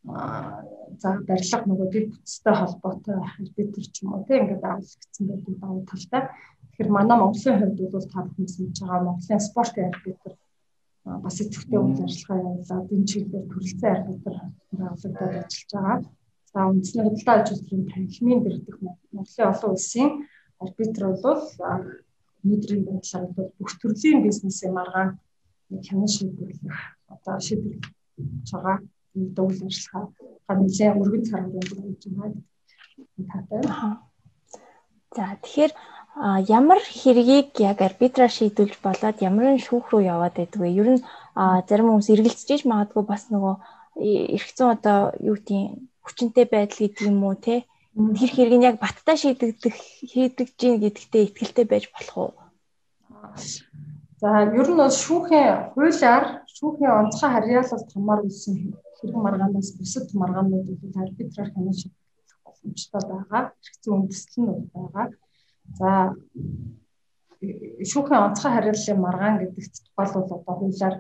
за 0.04 1.10
барилга 1.28 1.68
нөгөө 1.68 1.88
дэд 1.92 2.08
бүтцтэй 2.12 2.56
холбоотой 2.56 3.18
арбитр 3.20 3.84
ч 3.84 3.96
юм 4.04 4.16
уу 4.16 4.24
тийм 4.24 4.48
ингээд 4.48 4.64
байгуулагдсан 4.64 5.26
байдаг 5.28 5.56
давуу 5.60 5.84
талтай. 5.92 6.24
Тэгэхээр 6.72 6.90
манай 6.96 7.18
Монголын 7.20 7.60
хувьд 7.60 7.80
бол 7.92 8.08
та 8.08 8.20
бүхэн 8.24 8.48
мэдж 8.48 8.78
байгаа 8.80 9.08
Монголын 9.08 9.48
спортын 9.48 9.90
арбитр 9.92 10.34
бас 11.04 11.36
идэвхтэй 11.44 11.80
үйл 11.80 12.04
ажиллагаа 12.08 12.48
явуулаад 12.48 12.94
энэ 12.96 13.10
чиглэлээр 13.10 13.48
төрөлцсөн 13.52 13.92
арбитр 13.96 14.36
байгуулагдаад 14.80 15.36
ажиллаж 15.44 15.72
байгаа. 15.74 15.98
За 16.52 16.60
үндэсний 16.72 17.04
худалдаа 17.04 17.36
аж 17.40 17.48
үйлдвэрийн 17.52 17.92
танхимын 17.92 18.40
дэрдэх 18.44 18.78
Монголын 19.16 19.52
олон 19.52 19.72
улсын 19.76 20.10
арбитр 20.64 21.04
бол 21.26 21.44
өнөөдрийн 22.44 22.84
байдлаар 22.88 23.26
бол 23.36 23.50
бүх 23.60 23.72
төрлийн 23.82 24.24
бизнесийн 24.24 24.74
маргаан 24.74 25.20
хянан 25.88 26.10
шийдвэрлэх 26.16 26.80
одоо 27.14 27.36
шийдвэрлэж 27.48 28.48
байгаа 28.54 28.78
үйл 29.16 29.64
ажиллагаа 29.68 30.56
нэлээд 30.60 31.00
өргөн 31.02 31.24
цар 31.30 31.42
хүрээнд 31.46 31.72
болж 31.78 32.04
байна 32.18 32.38
гэдэг 32.98 33.26
таатай. 33.32 33.62
За 35.16 35.26
тэгэхээр 35.42 35.72
ямар 36.60 36.80
хэргийг 36.84 37.50
яг 37.70 37.78
арбитраар 37.82 38.34
шийдүүлж 38.34 38.76
болоод 38.84 39.18
ямар 39.30 39.56
нь 39.56 39.66
шүүх 39.66 39.86
рүү 39.90 40.02
яваад 40.14 40.36
байдаг 40.38 40.60
вэ? 40.62 40.70
Ер 40.82 40.90
нь 40.94 41.06
зарим 41.70 41.90
хүмүүс 41.90 42.12
эргэлзэж 42.14 42.62
магадгүй 42.68 43.04
бас 43.08 43.24
нөгөө 43.34 43.56
зүйн 44.58 44.74
одоо 44.76 45.00
юу 45.20 45.36
гэдгийг 45.38 45.80
хүчинтэй 46.06 46.46
байдал 46.50 46.80
гэдэг 46.82 47.06
юм 47.10 47.24
уу 47.24 47.36
те 47.36 47.66
тэр 47.96 48.30
хэрэг 48.36 48.58
нь 48.58 48.68
яг 48.70 48.76
баттай 48.80 49.18
шийдэгдэх 49.18 49.76
хийдэг 50.12 50.48
гин 50.60 50.80
гэдэгтээ 50.80 51.24
ихтгэлтэй 51.26 51.66
байж 51.68 51.86
болох 51.94 52.16
уу? 52.18 52.32
За 54.22 54.30
ер 54.60 54.68
нь 54.70 54.80
бол 54.82 54.94
шүүхийн 55.04 55.74
хуулиар 55.74 56.26
шүүхийн 56.56 56.98
онцгой 57.00 57.30
харьяалалт 57.32 57.90
хамаар 57.94 58.22
үлсэн 58.28 58.56
хэрэг 59.00 59.18
маргаанаас 59.26 59.70
бусад 59.80 60.08
маргаанууд 60.22 60.68
бол 60.82 60.96
арбитраар 61.04 61.50
хянаж 61.54 61.78
шийдэх 61.82 62.38
боломжтой 62.46 63.02
байгаа. 63.12 63.44
Хэрэгцээ 63.64 63.94
үндэслэл 63.96 64.38
нь 64.44 64.70
байгаа. 64.76 65.08
За 65.80 65.90
шүүхийн 67.92 68.24
онцгой 68.28 68.52
харьяаллын 68.54 69.00
маргаан 69.06 69.36
гэдэгт 69.40 69.74
тухайлбал 69.86 70.26
одоо 70.26 70.40
хуулиар 70.60 70.96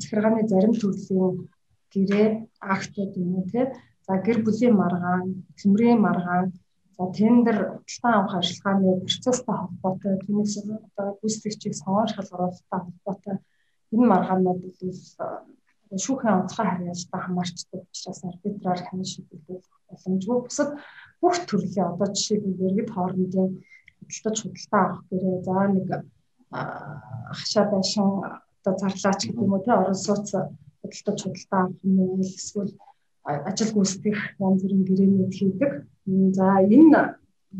захиргааны 0.00 0.42
зарим 0.50 0.74
төрлийн 0.80 1.32
гэрээ 1.92 2.28
актууд 2.74 3.12
юм 3.22 3.30
уу 3.38 3.46
те 3.52 3.62
За 4.06 4.20
гэр 4.20 4.38
бүлийн 4.44 4.76
маргаан, 4.76 5.48
төмрийн 5.56 6.00
маргаан, 6.06 6.52
за 6.96 7.04
тендер 7.16 7.58
худалдан 7.80 8.12
авах 8.20 8.34
ажиллагааны 8.40 9.00
процесстэй 9.08 9.54
холбоотой 9.56 10.14
түүнээс 10.24 10.54
одоо 10.60 11.06
гүйцэтгэгчийг 11.20 11.74
сонгон 11.80 12.08
шалгаруулалттай 12.12 12.80
холбоотой 12.84 13.36
энэ 13.94 14.10
маргаанууд 14.12 14.60
бол 14.60 14.74
шүүхийн 16.04 16.38
онцгой 16.40 16.66
харьяалалтай 16.66 17.20
хамаарчдаг 17.22 17.82
учраас 17.90 18.20
арбитраар 18.24 18.80
хянаж 18.84 19.08
шийдвэрлэх 19.12 19.74
боломжгүй. 19.88 20.38
Бусад 20.46 20.70
бүх 21.20 21.36
төрлийн 21.48 21.90
одоо 21.92 22.08
жишээлбэл 22.14 22.66
иргэд 22.66 22.90
хоорондын 22.92 23.50
худалдаж 23.98 24.36
худалдаа 24.40 24.82
авах 24.84 25.02
гэрээ 25.10 25.36
за 25.46 25.56
нэг 25.74 25.88
хашаа 27.38 27.64
байшин 27.72 28.08
одоо 28.58 28.74
зарлаач 28.80 29.20
гэдэг 29.24 29.44
юм 29.44 29.52
уу 29.54 29.64
те 29.64 29.72
орон 29.72 29.98
сууц 30.04 30.28
худалдаж 30.80 31.18
худалдаа 31.22 31.60
авах 31.64 31.80
юм 31.84 32.20
эсвэл 32.20 32.72
ажил 33.24 33.70
гүйцэтгэх 33.74 34.20
янз 34.46 34.60
бүрийн 34.62 34.84
гэрээнүүд 34.88 35.32
хийдэг. 35.38 35.72
За 36.36 36.46
энэ 36.60 37.02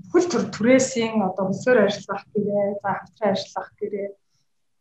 бүхэл 0.03 0.31
төр 0.31 0.45
түрээсийн 0.55 1.23
одоо 1.29 1.45
хөсөр 1.49 1.77
ажиллах 1.87 2.25
гэрээ, 2.35 2.67
за 2.83 2.91
хамтран 2.99 3.33
ажиллах 3.33 3.69
гэрээ 3.81 4.09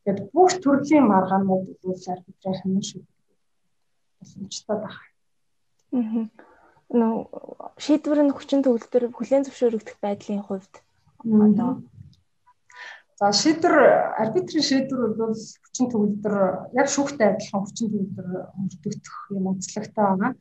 гэдэг 0.05 0.25
бүх 0.35 0.51
төрлийн 0.63 1.05
маргаанууд 1.07 1.65
бол 1.83 2.03
арбитраар 2.13 2.59
шүү. 2.89 3.01
Боломжтой 4.23 4.77
байна. 4.83 5.01
Аа. 5.93 6.25
Нөө 6.99 7.13
шийдвэр 7.83 8.19
нь 8.23 8.35
хүчин 8.35 8.61
төгөлдөр 8.63 9.03
хүлээн 9.17 9.45
зөвшөөрөгдөх 9.45 9.97
байдлын 10.03 10.43
хувьд 10.45 10.73
одоо 11.23 11.71
За 13.19 13.31
шийдвэр 13.31 13.75
арбитрийн 14.21 14.65
шийдвэр 14.69 15.13
бол 15.15 15.37
хүчин 15.63 15.87
төгөлдөр 15.91 16.35
яг 16.79 16.87
шүүхтэй 16.91 17.27
адилхан 17.29 17.63
хүчин 17.63 17.87
төгөлдөр 17.93 18.27
өртөгдөх 18.59 19.15
юм 19.37 19.45
онцлогтой 19.51 20.05
байгаа. 20.05 20.31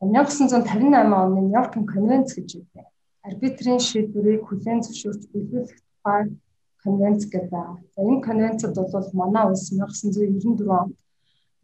1958 0.00 1.12
оны 1.20 1.40
Нью-Йоркийн 1.42 1.86
конвенц 1.94 2.28
гэж 2.38 2.50
байна. 2.72 2.88
Арбитрийн 3.28 3.80
шийдвэрийг 3.88 4.42
хүлээн 4.46 4.80
зөвшөөрч 4.86 5.22
биелүүлэх 5.32 5.80
тухай 5.84 6.22
конвенц 6.84 7.22
гэдэг 7.28 7.50
байна. 7.50 7.82
За 7.94 8.00
энэ 8.08 8.24
конвенцид 8.28 8.72
бол 8.72 9.08
манай 9.12 9.44
улс 9.50 9.66
1994 9.68 10.70
онд 10.80 10.94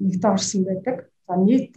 нэгдэн 0.03 0.33
орсон 0.35 0.63
байдаг. 0.69 0.97
За 1.31 1.37
нийт 1.39 1.71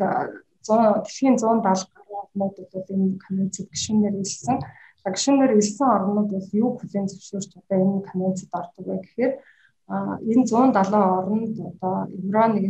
100 0.66 1.06
дэлхийн 1.06 1.38
170 1.38 1.94
гаруй 1.94 2.18
орнууд 2.26 2.56
бол 2.74 2.88
энэ 2.90 3.22
конвенцид 3.22 3.70
гишүүнээр 3.70 4.16
илсэн. 4.26 4.58
За 5.04 5.08
гишүүнээр 5.14 5.54
илсэн 5.62 5.90
орнууд 5.94 6.30
бол 6.34 6.50
юу 6.58 6.70
хүлээн 6.74 7.06
зөвшөөрч 7.06 7.52
одоо 7.62 7.78
энэ 7.86 8.02
конвенцид 8.10 8.50
ордог 8.50 8.86
вэ 8.88 8.98
гэхээр 9.06 9.34
энэ 10.32 10.44
170 10.50 10.98
орнд 11.22 11.56
одоо 11.70 11.96
евро 12.18 12.44
нэг 12.50 12.66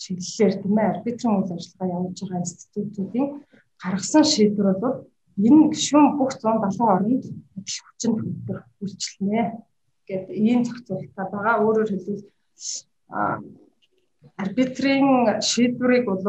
чиглэлээр 0.00 0.54
тийм 0.62 0.76
ээ 0.80 0.90
арбитрийн 0.92 1.36
үйл 1.36 1.52
ажиллагаа 1.52 1.94
явуулж 1.96 2.18
байгаа 2.24 2.42
институтуудын 2.42 3.26
гаргасан 3.82 4.24
шийдвэр 4.32 4.78
бол 4.80 4.96
энэ 5.46 5.68
гишүүн 5.74 6.06
бүх 6.16 6.32
170 6.40 6.94
оронд 6.96 7.24
их 7.60 7.76
хүчин 7.84 8.12
төгөлдөр 8.16 8.58
үйлчлэнэ 8.80 9.42
гэдэг 10.08 10.36
ийм 10.48 10.60
зохицуулалтаа 10.64 11.26
байгаа. 11.28 11.54
Өөрөөр 11.60 11.88
хэлбэл 11.92 12.24
арбитрийн 14.42 15.08
шийдвэрийг 15.50 16.04
бол 16.06 16.22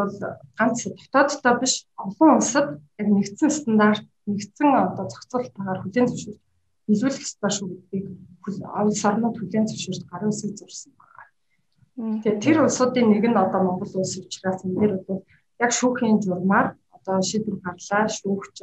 ганц 0.59 0.79
дотооддоо 0.85 1.53
биш 1.61 1.73
олон 2.05 2.29
улсад 2.37 2.67
яг 2.99 3.07
нэгдсэн 3.17 3.51
стандарт 3.57 4.05
нэгдсэн 4.29 4.69
одоо 4.87 5.05
зохицуулалтаагаар 5.09 5.79
хүлээн 5.81 6.07
зөвшөөрч 6.09 6.41
биелүүлэх 6.87 7.25
ёстой 7.27 7.51
шүү 7.55 7.67
гэдгийг 7.71 8.05
олон 8.79 8.97
орнууд 9.09 9.35
хүлээн 9.37 9.69
зөвшөөрч 9.69 10.01
гарын 10.11 10.31
үсэг 10.33 10.51
зурсан. 10.59 10.91
Тэгээ 12.23 12.43
тэр 12.43 12.57
улсуудын 12.65 13.07
нэг 13.09 13.23
нь 13.29 13.41
одоо 13.43 13.61
Монгол 13.63 13.93
улс 14.01 14.13
учраас 14.17 14.59
энэ 14.65 14.77
дээр 14.79 14.93
бол 15.05 15.21
яг 15.63 15.71
шүүхийн 15.79 16.17
журмаар 16.25 16.67
одоо 16.95 17.17
шийдвэр 17.29 17.57
гарлаа, 17.65 18.03
шүүгч 18.17 18.57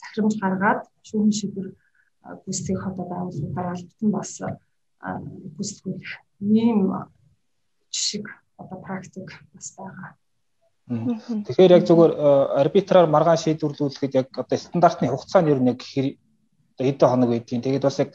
захирамж 0.00 0.34
гаргаад 0.42 0.80
шүүхийн 1.08 1.38
шийдвэр 1.38 1.68
гүйцэтгэх 2.44 2.84
одоо 2.90 3.04
байгууллагуудаар 3.08 3.68
албатан 3.72 4.10
бас 4.16 4.30
гүйцэтгүүлэх 5.56 6.12
ийм 6.40 6.80
жишг 7.94 8.26
одоо 8.58 8.78
практик 8.80 9.28
бас 9.54 9.74
байгаа. 9.76 10.16
Тэгэхээр 10.84 11.76
яг 11.80 11.84
зүгээр 11.88 12.12
арбитраар 12.60 13.08
маргаан 13.08 13.40
шийдвэрлүүлэхэд 13.40 14.12
яг 14.20 14.28
одоо 14.36 14.58
стандартны 14.58 15.08
хугацаа 15.08 15.40
нь 15.42 15.52
ер 15.52 15.60
нь 15.60 15.72
яг 15.72 15.80
одоо 15.80 16.84
хэдэн 16.84 17.08
хоног 17.08 17.30
байдгийг. 17.32 17.64
Тэгээд 17.64 17.86
бас 17.88 17.98
яг 18.04 18.10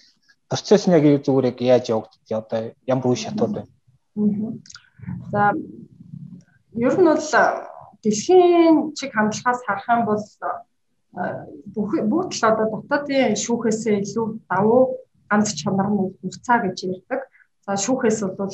процесс 0.49 0.85
нь 0.85 0.93
яг 0.93 1.03
зүгээр 1.25 1.49
яг 1.49 1.57
яаж 1.61 1.85
явагддаг 1.89 2.29
одоо 2.29 2.61
ямар 2.85 3.07
үе 3.09 3.17
шатууд 3.17 3.53
байна. 3.57 3.71
За 5.33 5.53
ер 6.77 6.93
нь 6.99 7.09
бол 7.09 7.25
дэлхийн 8.03 8.93
чиг 8.97 9.11
хандлагаас 9.13 9.61
харах 9.65 9.87
юм 9.89 10.01
бол 10.05 10.23
бүх 11.73 11.91
бүгд 12.11 12.31
л 12.37 12.47
одоо 12.49 12.65
дотоодын 12.69 13.33
шүүхээсээ 13.33 13.95
илүү 14.05 14.27
давуу 14.45 14.81
ганц 15.29 15.57
чанар 15.57 15.89
нь 15.89 16.13
нурцаа 16.21 16.57
гэж 16.63 16.77
ярьдаг. 16.85 17.21
За 17.69 17.77
шүүхээс 17.77 18.19
бол 18.33 18.49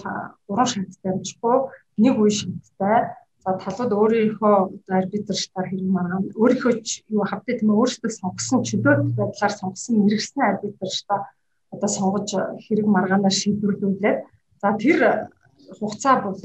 гурван 0.48 0.68
шаттай 0.68 1.12
амжихгүй 1.16 1.56
нэг 2.04 2.16
үе 2.20 2.32
шаттай. 2.36 3.16
За 3.40 3.50
талууд 3.64 3.92
өөрийнхөө 3.96 4.56
арбитртаар 4.92 5.68
хэрэг 5.72 5.88
маргаан 5.88 6.24
өөрийнхөө 6.36 6.74
юу 7.16 7.24
хавтаа 7.24 7.56
тийм 7.56 7.72
өөрсдөө 7.80 8.12
сонгосон 8.12 8.60
чөлөөт 8.68 9.02
байдлаар 9.16 9.54
сонгосон 9.56 10.04
мэрэгсэн 10.04 10.42
арбитртаа 10.44 11.20
одоо 11.72 11.90
сонгож 11.98 12.30
хэрэг 12.66 12.88
маргаанаар 12.92 13.36
шийдвэрлүүлээд 13.40 14.20
за 14.60 14.68
тэр 14.84 15.00
хугацаа 15.80 16.16
бол 16.20 16.36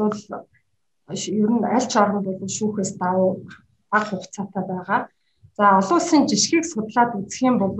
ер 1.42 1.50
нь 1.50 1.66
аль 1.74 1.88
ч 1.90 1.94
орнд 1.98 2.22
бол 2.22 2.54
шүүхээс 2.58 2.92
давуу 3.02 3.30
бага 3.90 4.06
хугацаатай 4.14 4.62
байгаа. 4.70 5.00
За 5.58 5.64
олон 5.82 5.98
улсын 5.98 6.22
жишгийг 6.30 6.64
судлаад 6.70 7.18
үзэх 7.18 7.42
юм 7.50 7.58
бол 7.58 7.74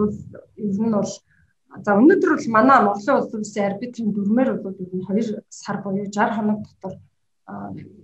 ер 0.67 0.79
нь 0.83 0.95
бол 0.99 1.13
за 1.71 1.91
өнөөдөр 1.95 2.31
бол 2.35 2.49
манай 2.51 2.79
Монголын 2.83 3.23
улсын 3.39 3.65
арбитрийн 3.69 4.11
дүрмээр 4.13 4.51
бол 4.65 4.75
ер 4.75 4.91
нь 4.91 5.07
2 5.07 5.39
сар 5.49 5.77
буюу 5.83 6.07
60 6.11 6.37
хоног 6.37 6.61
дотор 6.83 6.99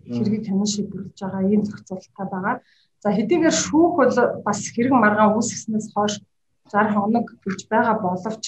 хэргийг 0.06 0.46
хянан 0.46 0.70
шийдвэрлэж 0.70 1.18
байгаа 1.18 1.42
ийм 1.50 1.62
зохицуулалттай 1.66 2.26
байгаа. 2.30 2.56
За 3.02 3.08
хэдийгээр 3.11 3.56
шүүх 3.64 3.92
бол 3.99 4.14
бас 4.46 4.61
хэрэг 4.75 4.92
маргаан 4.94 5.35
үүсгэснээс 5.35 5.88
хойш 5.94 6.14
60 6.70 6.94
хоног 6.94 7.26
гэж 7.44 7.61
байгаа 7.73 7.96
боловч 8.06 8.44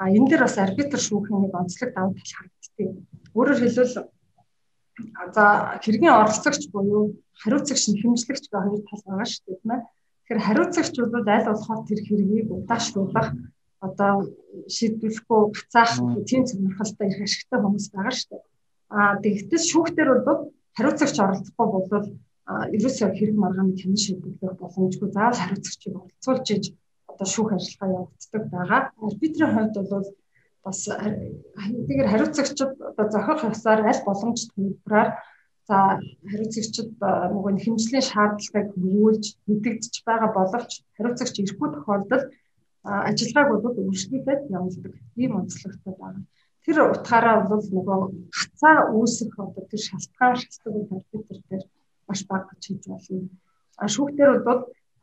а 0.00 0.04
энэ 0.08 0.28
дээр 0.28 0.42
бас 0.44 0.56
арбитр 0.56 1.00
шүүхийн 1.00 1.40
нэг 1.40 1.52
онцлог 1.56 1.90
давуу 1.92 2.14
тал 2.16 2.32
харагддаг. 2.36 2.88
Өөрөөр 3.36 3.58
хэлбэл 3.60 4.08
За 5.34 5.44
хэргийн 5.82 6.12
оролцогч 6.20 6.62
буюу 6.72 7.16
хариуцагч 7.40 7.84
нь 7.88 8.00
хэмжлэгч 8.00 8.44
гэх 8.48 8.60
хоёр 8.64 8.82
тал 8.88 9.02
байгаа 9.06 9.28
шүү 9.28 9.42
дээ 9.46 9.58
тийм 9.60 9.72
ээ. 9.74 9.80
Тэгэхээр 10.20 10.44
хариуцагч 10.46 10.94
бол 11.00 11.28
аль 11.34 11.48
болохоор 11.48 11.80
тэр 11.88 12.00
хэргийг 12.04 12.48
удаашруулах 12.52 13.28
одоо 13.86 14.12
шийдвэрлэхгүй 14.74 15.40
гацаах 15.56 15.92
тийм 16.28 16.42
сонирхолтой 16.46 17.06
их 17.08 17.20
ашигтай 17.24 17.58
хүмүүс 17.60 17.86
байгаа 17.92 18.14
шүү 18.16 18.28
дээ. 18.30 18.42
Аа 18.96 19.12
тэгтэл 19.24 19.68
шүүхтэр 19.70 20.08
бол 20.26 20.40
хариуцагч 20.76 21.16
оролцохгүй 21.24 21.66
бол 21.72 22.06
ерөөсөө 22.76 23.08
хэрэг 23.16 23.36
маргааны 23.40 23.78
хянан 23.80 24.00
шийдвэрлэх 24.04 24.60
боломжгүй 24.60 25.08
заавал 25.14 25.40
хариуцагчийг 25.42 25.94
оролцуулж 25.96 26.46
иж 26.56 26.64
одоо 27.10 27.26
шүүх 27.34 27.50
ажиллагаа 27.56 27.96
явагддаг 28.00 28.44
байгаа. 28.52 28.82
Арбитрийн 29.06 29.52
хувьд 29.54 29.76
бол 29.92 30.08
бас 30.64 30.80
хэдийгээр 31.64 32.12
хариуцагчид 32.12 32.72
одоо 32.90 33.06
зохиох 33.14 33.42
ёсоор 33.54 33.80
аль 33.86 34.06
боломж 34.08 34.40
төлбөрөөр 34.52 35.10
за 35.68 35.76
хариуцагчид 36.30 36.90
нөгөө 37.32 37.52
хэмжлийн 37.64 38.04
шаардлагыг 38.10 38.68
хөрвүүлж 38.74 39.24
мэдэгдэж 39.48 39.94
байгаа 40.08 40.30
боловч 40.36 40.70
хариуцагч 40.96 41.34
ирэхгүй 41.38 41.68
тохиолдолд 41.72 42.26
ажиллагааг 42.84 43.60
бол 43.62 43.76
үргэлжлүүлээд 43.80 44.42
явуулдаг. 44.56 44.94
Ийм 45.16 45.32
онцлогтой 45.36 45.94
байна. 46.00 46.24
Тэр 46.64 46.76
утгаараа 46.92 47.44
бол 47.48 47.64
нөгөө 47.76 48.00
хацаа 48.32 48.76
үүсэх 48.96 49.32
одоо 49.36 49.64
тэр 49.68 49.80
шалтгаан 49.88 50.36
шалтгаан 50.40 50.88
арбитр 50.88 51.38
дээр 51.48 51.64
маш 52.08 52.20
бага 52.28 52.48
гэж 52.52 52.62
хэлж 52.66 52.84
болно. 52.88 53.28
А 53.76 53.84
шүүхтэр 53.88 54.30
бол 54.48 54.60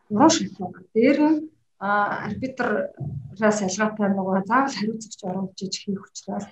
уран 0.09 0.31
шалтгаан. 0.33 0.85
Дээр 0.93 1.19
нь 1.29 1.39
арбитраас 1.77 3.57
ялгаатай 3.61 4.09
нөгөө 4.09 4.45
заавал 4.49 4.77
хариуцагч 4.77 5.21
оруулж 5.29 5.59
иж 5.61 5.75
хийх 5.77 6.01
учраас 6.01 6.45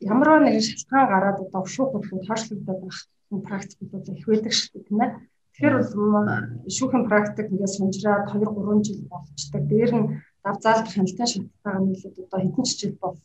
ямар 0.00 0.28
нэгэн 0.44 0.68
шалтгаан 0.68 1.08
гараад 1.08 1.38
одоо 1.44 1.64
шүүх 1.64 1.92
бодлого 1.92 2.24
тооцоологдоод 2.28 2.80
байх 2.84 2.98
практикууд 3.48 4.04
их 4.12 4.26
байдаг 4.28 4.52
шүү 4.52 4.68
дээ 4.72 4.84
тийм 4.88 5.00
ээ. 5.00 5.12
Тэгэхээр 5.52 5.76
бол 5.76 6.28
шүүхийн 6.76 7.04
практик 7.08 7.46
ингээд 7.48 7.76
сунжраад 7.76 8.24
2 8.28 8.44
3 8.44 8.84
жил 8.84 9.00
болчдаг. 9.08 9.62
Дээр 9.72 9.92
нь 9.96 10.08
давзаалт 10.44 10.88
хяналтын 10.90 11.28
шалтгаан 11.32 11.84
нийлээд 11.86 12.16
одоо 12.24 12.40
хэдэн 12.42 12.66
жил 12.80 12.94
болж 13.02 13.20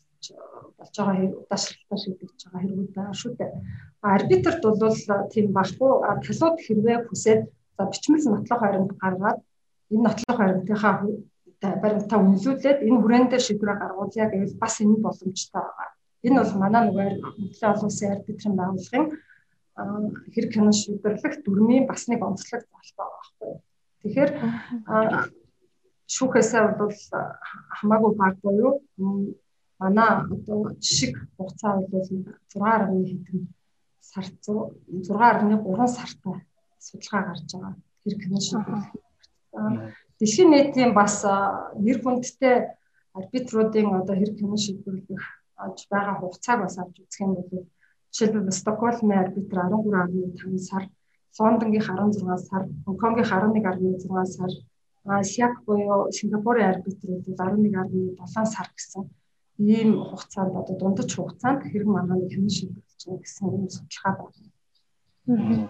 болж 0.78 0.94
байгаа 0.96 1.16
удаашралтай 1.42 1.98
шийдэгдэж 2.02 2.40
байгаа 2.44 2.62
хэрэгүүд 2.62 2.92
байгаа 2.96 3.16
шүү 3.20 3.32
дээ. 3.38 3.52
Арбитрт 4.14 4.62
бол 4.62 4.98
тийм 5.32 5.46
баггүй 5.58 5.92
талууд 6.26 6.56
хэрвээ 6.66 6.98
хүсээд 7.06 7.42
за 7.76 7.82
бичмэл 7.90 8.26
нотлох 8.30 8.60
хариунд 8.62 8.92
гаргаад 9.02 9.38
энэ 9.92 10.04
нотлох 10.06 10.38
баримтынхаа 10.38 10.94
баримтаа 11.82 12.18
үнэлүүлээд 12.22 12.78
энэ 12.86 13.00
хүрээндээ 13.02 13.40
шийдвэр 13.46 13.78
гаргуулъя 13.82 14.26
гэвэл 14.30 14.62
бас 14.62 14.74
энэ 14.82 15.02
боломжтой 15.04 15.62
байгаа. 15.66 15.88
Энэ 16.26 16.38
бол 16.38 16.54
манай 16.62 16.82
нөгөө 16.86 17.06
Монголын 17.22 17.72
олон 17.72 17.88
улсын 17.88 18.12
арбитрийн 18.14 18.54
байгууллагын 18.58 19.06
хэрэг 20.34 20.50
хянан 20.54 20.74
шийдвэрлэх 20.74 21.34
дүрмийн 21.42 21.84
бас 21.90 22.02
нэг 22.10 22.20
онцлог 22.22 22.62
залтай 22.62 22.94
байгаа 22.98 23.18
байхгүй. 23.18 23.52
Тэгэхээр 24.02 24.30
шүүхээсээ 26.14 26.62
бол 26.80 26.96
хамаагүй 27.78 28.12
баг 28.20 28.34
буюу 28.42 28.72
манай 29.80 30.10
одоо 30.34 30.60
жишг 30.84 31.14
хугацаа 31.36 31.72
бол 31.92 32.06
6.1 32.52 33.08
хэдэн 33.10 33.40
сард 34.10 34.34
6.3 34.44 35.96
сартай 35.96 36.36
судалгаа 36.86 37.22
гарч 37.28 37.48
байгаа. 37.52 37.74
Хянан 38.22 38.42
шийдвэрлэх 38.46 39.08
Дэлхийн 40.18 40.50
нийтийн 40.50 40.92
бас 40.98 41.14
нэр 41.84 41.98
хүндтэй 42.02 42.56
арбитруудын 43.18 43.88
одоо 44.00 44.14
хэрэг 44.16 44.36
хэмжээ 44.38 44.64
шийдвэрлэх 44.64 45.24
байгаа 45.92 46.14
хугацааг 46.18 46.58
бас 46.62 46.76
авч 46.78 46.96
үзэх 47.02 47.20
юм 47.24 47.32
бол 47.36 47.50
жишээлбэл 48.12 48.60
Стокгольмын 48.60 49.22
арбитр 49.24 49.56
13.5 49.58 50.58
сар, 50.68 50.84
Лондонгийн 51.38 51.84
16 51.84 52.48
сар, 52.48 52.62
Хонконгийн 52.84 53.26
11.6 53.26 54.36
сар, 54.36 54.52
Сиак 55.30 55.54
буюу 55.66 56.12
Сингапурын 56.12 56.70
арбитрууд 56.72 57.24
11.7 57.26 58.54
сар 58.54 58.68
гэсэн 58.76 59.04
ийм 59.58 59.90
хугацаанд 60.08 60.54
одоо 60.60 60.76
дундаж 60.78 61.10
хугацаанд 61.14 61.60
хэрэг 61.70 61.88
маргааны 61.90 62.28
хэмжээ 62.30 62.56
шийдвэрлэж 62.56 63.00
байгаа 63.04 63.22
гэсэн 63.24 63.46
юм 63.56 63.66
судалгаа 63.74 64.14
байна. 64.20 65.68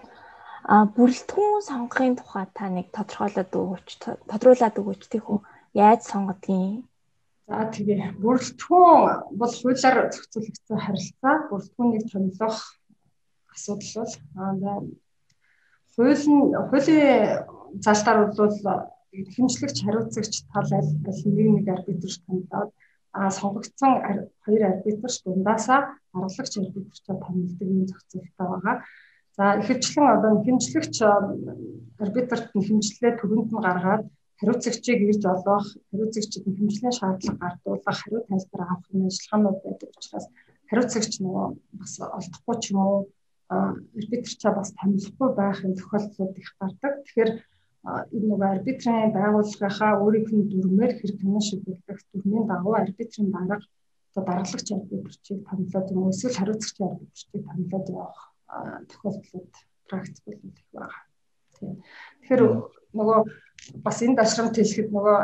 А 0.73 0.75
бүрэлдэхүүн 0.95 1.67
сонгохын 1.69 2.15
тухай 2.19 2.45
та 2.57 2.65
нэг 2.69 2.87
тодорхойлоод 2.95 3.51
өгөөч 3.61 3.89
тодруулаад 4.29 4.75
өгөөч 4.81 5.01
тийхүү 5.11 5.37
яаж 5.73 6.01
сонгодгийг 6.11 6.83
За 7.49 7.65
тэгээ 7.65 8.21
бүрэлдэхүүн 8.21 9.33
бол 9.39 9.53
хуулиар 9.57 9.97
зохицуулагдсан 10.13 10.79
харилцаа 10.85 11.35
бүрэлдэхүүнийг 11.49 12.05
томилох 12.11 12.57
асуудал 13.49 13.93
бол 13.97 14.13
аа 14.37 14.53
хууль 15.93 16.25
нь 16.29 16.53
хуулийн 16.69 17.09
залтаар 17.81 18.17
бол 18.37 18.53
хэмжлэгч 19.11 19.77
хариуцагч 19.83 20.33
тал 20.51 20.69
аль 20.77 20.93
аль 21.09 21.21
нэг 21.35 21.47
нэг 21.55 21.67
арбитрч 21.75 22.15
томилоод 22.25 22.69
а 23.11 23.31
сонгогдсон 23.31 23.93
хоёр 24.45 24.63
арбитрч 24.71 25.15
дундаасаа 25.23 25.79
аргалагч 26.13 26.53
арбитрч 26.57 26.97
томилдог 27.05 27.67
юм 27.67 27.85
зохицуултаа 27.87 28.47
байгаа. 28.51 28.75
За 29.37 29.43
ихэвчлэн 29.61 30.07
одоо 30.15 30.31
хэмжлэгч 30.45 30.95
арбитрт 32.03 32.49
нь 32.55 32.65
хэмжлээ 32.67 33.11
төрөнд 33.17 33.49
нь 33.53 33.63
гаргаад 33.65 34.03
хариуцагчийг 34.39 34.99
ирж 35.09 35.23
олох, 35.33 35.65
хариуцагчид 35.89 36.45
нь 36.47 36.57
хэмжлэлийн 36.57 36.97
шаардлага 36.99 37.39
гардуулах, 37.43 37.99
хариу 38.01 38.21
тайлбар 38.29 38.61
авах 38.63 38.87
юм 38.93 39.07
ажиллагаанууд 39.09 39.59
байдаг 39.63 39.89
учраас 39.97 40.25
хариуцагч 40.69 41.13
нөгөө 41.23 41.45
бас 41.79 41.93
олдохгүй 42.17 42.55
ч 42.61 42.63
юм 42.71 42.79
уу 42.85 42.97
арбитрчаа 43.49 44.53
бас 44.53 44.69
томилохгүй 44.79 45.29
байх 45.33 45.57
юм 45.65 45.73
тохиолдлууд 45.75 46.33
их 46.37 46.49
гардаг. 46.59 46.93
Тэгэхээр 47.03 47.31
энэ 47.85 48.27
нөгөө 48.27 48.49
арбитрийн 48.53 49.15
байгууллагынхаа 49.15 49.93
өөрийнх 50.03 50.31
нь 50.35 50.49
дүрмээр 50.51 50.93
хэрэг 50.99 51.17
хэмжээ 51.19 51.47
шийдвэрлэх 51.47 51.99
дүрмийн 52.11 52.45
дагуу 52.51 52.75
арбитрийн 52.75 53.29
дарга 53.31 53.57
одоо 54.11 54.23
даргалагч 54.25 54.67
арбитрчийг 54.71 55.39
томилоод 55.47 55.87
юм 55.93 56.09
эсвэл 56.11 56.39
хариуцагч 56.39 56.77
арбитрчийг 56.81 57.43
томилоод 57.47 57.87
явах 57.89 58.21
тохиолдлууд 58.89 59.53
практикууд 59.89 60.39
их 60.43 60.67
байгаа. 60.73 61.01
Тийм. 61.59 61.73
Тэгэхээр 62.21 62.41
нөгөө 62.97 63.19
бас 63.85 63.97
энэ 64.01 64.17
дашрамт 64.17 64.55
хэлэхэд 64.57 64.89
нөгөө 64.89 65.17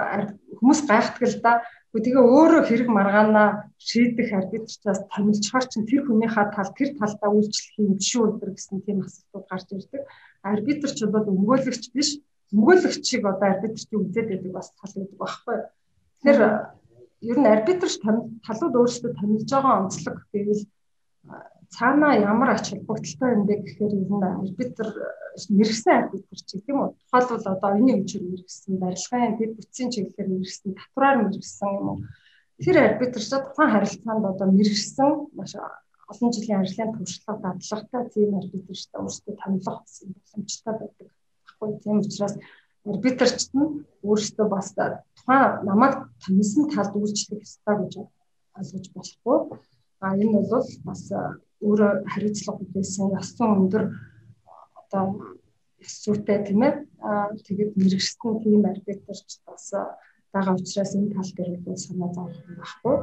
хүмүүс 0.60 0.80
гайхдаг 0.86 1.24
л 1.28 1.42
да. 1.42 1.54
Тэгээ 1.96 2.20
өөрөө 2.20 2.62
хэрэг 2.68 2.90
маргаанаа 2.92 3.72
шийдэх 3.80 4.30
арбитрчаас 4.36 5.08
томилчхаар 5.16 5.66
чинь 5.72 5.88
тэр 5.88 6.04
хүнийхээ 6.04 6.46
тал 6.52 6.72
тэр 6.76 6.90
талдаа 7.00 7.30
үйлчлэх 7.32 7.80
юм 7.80 7.96
биш 7.96 8.12
үү 8.20 8.36
гэсэн 8.36 8.84
тийм 8.84 9.00
асуултууд 9.00 9.46
гарч 9.48 9.68
ирдэг. 9.72 10.04
Арбитрч 10.44 10.98
бол 11.08 11.32
өмгөөлөгч 11.32 11.84
биш. 11.96 12.20
Өмгөөлөгчийг 12.54 13.24
одоо 13.26 13.48
арбитрчийг 13.50 14.02
үзээд 14.02 14.28
байдаг 14.30 14.52
бас 14.54 14.70
тал 14.78 14.94
байдаг 14.94 15.18
байхгүй. 15.18 15.58
Тэгэхээр 16.22 16.40
ер 17.32 17.38
нь 17.42 17.52
арбитрч 17.56 17.94
талууд 18.46 18.76
өөрсдөө 18.80 19.12
томилж 19.18 19.50
байгаа 19.50 19.74
онцлог 19.82 20.18
гэвэл 20.30 20.64
цаанаа 21.76 22.14
ямар 22.32 22.50
ач 22.54 22.66
холбогдолтой 22.70 23.30
юм 23.36 23.44
бэ 23.50 23.56
гэхээр 23.66 23.94
ер 24.04 24.12
нь 24.14 24.30
арбитр 24.46 24.88
мэрэгсэн 25.58 25.94
арбитр 26.00 26.38
чи 26.48 26.56
тийм 26.62 26.78
үү? 26.82 26.90
Тухайлбал 27.10 27.46
одоо 27.54 27.72
энэ 27.80 27.92
хэмжээр 27.94 28.24
мэрэгсэн 28.30 28.74
барилгын 28.84 29.34
дэд 29.40 29.52
бүтцийн 29.58 29.90
чиглэлээр 29.94 30.30
мэрэгсэн 30.32 30.72
татвараар 30.78 31.18
мэрэгсэн 31.26 31.70
юм 31.80 31.88
уу? 31.90 32.00
Тэр 32.64 32.78
арбитр 32.78 33.22
ч 33.26 33.30
тухайн 33.34 33.74
харилцаанд 33.74 34.26
одоо 34.32 34.48
мэрэгсэн 34.54 35.12
маш 35.38 35.52
олон 36.12 36.30
жилийн 36.36 36.62
ажлын 36.62 36.94
туршлага 36.94 37.42
дадлагатай 37.42 38.04
тийм 38.14 38.32
арбитрчтай 38.40 39.00
өөрсдөө 39.02 39.34
томилох 39.42 39.80
боломжтой 39.84 40.74
байдаг 40.80 41.08
баггүй 41.60 41.80
тийм 41.84 41.98
учраас 42.00 42.36
арбитрчт 42.86 43.52
нь 43.58 43.68
өөрсдөө 44.08 44.48
бас 44.56 44.68
тухайн 44.76 45.66
намайг 45.70 45.94
томилсон 46.24 46.64
талд 46.74 46.94
үйлчлэх 46.96 47.42
ёстой 47.46 47.76
гэж 47.82 47.94
ойлгож 48.60 48.86
болохгүй 48.96 49.38
а 50.04 50.08
энэ 50.24 50.40
бол 50.52 50.68
бас 50.88 51.04
өөрөө 51.66 51.92
хариуцлага 52.12 52.60
хүлээсэн 52.60 53.08
зүйн 53.38 53.52
өндөр 53.62 53.84
одоо 54.80 55.04
ёс 55.84 55.94
зүйтэй 56.04 56.40
тийм 56.48 56.62
ээ 56.68 56.74
тэгээд 57.48 57.72
мэрэгчсэн 57.80 58.34
тийм 58.44 58.62
арбитрч 58.72 59.40
бас 59.48 59.66
байгаа 60.34 60.56
учраас 60.60 60.92
энэ 60.96 61.14
тал 61.16 61.32
дээр 61.38 61.60
бол 61.66 61.78
санаа 61.86 62.10
зовох 62.14 62.36
юм 62.44 62.56
байхгүй. 62.60 62.96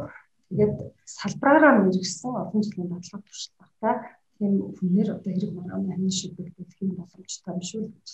Тэгээд 0.49 0.77
салбараараа 1.19 1.75
мэрэгсэн 1.81 2.33
олон 2.43 2.61
жилийн 2.65 2.89
бодлого 2.93 3.25
туршлагатай 3.25 3.95
тийм 4.37 4.53
хүнээр 4.77 5.09
одоо 5.17 5.31
хэрэг 5.33 5.53
маргааны 5.57 5.89
хань 5.97 6.17
шийдвэрлэх 6.19 6.81
юм 6.85 6.91
боломжтой 6.99 7.53
юм 7.57 7.63
шүү 7.71 7.83
гэж. 7.89 8.09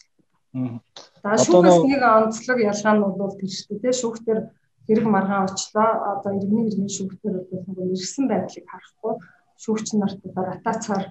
За 1.23 1.37
шүүхээс 1.45 1.79
нэг 1.91 2.03
онцлог 2.03 2.59
ялгаа 2.71 2.95
нь 2.95 3.03
бол 3.03 3.35
тэр 3.41 3.53
шүү 3.53 3.77
дээ. 3.83 4.01
Шүүхтэр 4.01 4.39
хэрэг 4.87 5.07
маргаан 5.11 5.47
очлоо. 5.49 5.91
Одоо 6.13 6.33
иргэний 6.39 6.65
хэргийн 6.67 6.93
шүүхтэр 6.97 7.35
бол 7.51 7.65
нэг 7.67 7.79
мэрэгсэн 7.79 8.25
байдлыг 8.29 8.67
харахгүй. 8.69 9.15
Шүүгч 9.63 9.87
нарт 9.99 10.21
одоо 10.29 10.45
ротацаар 10.47 11.05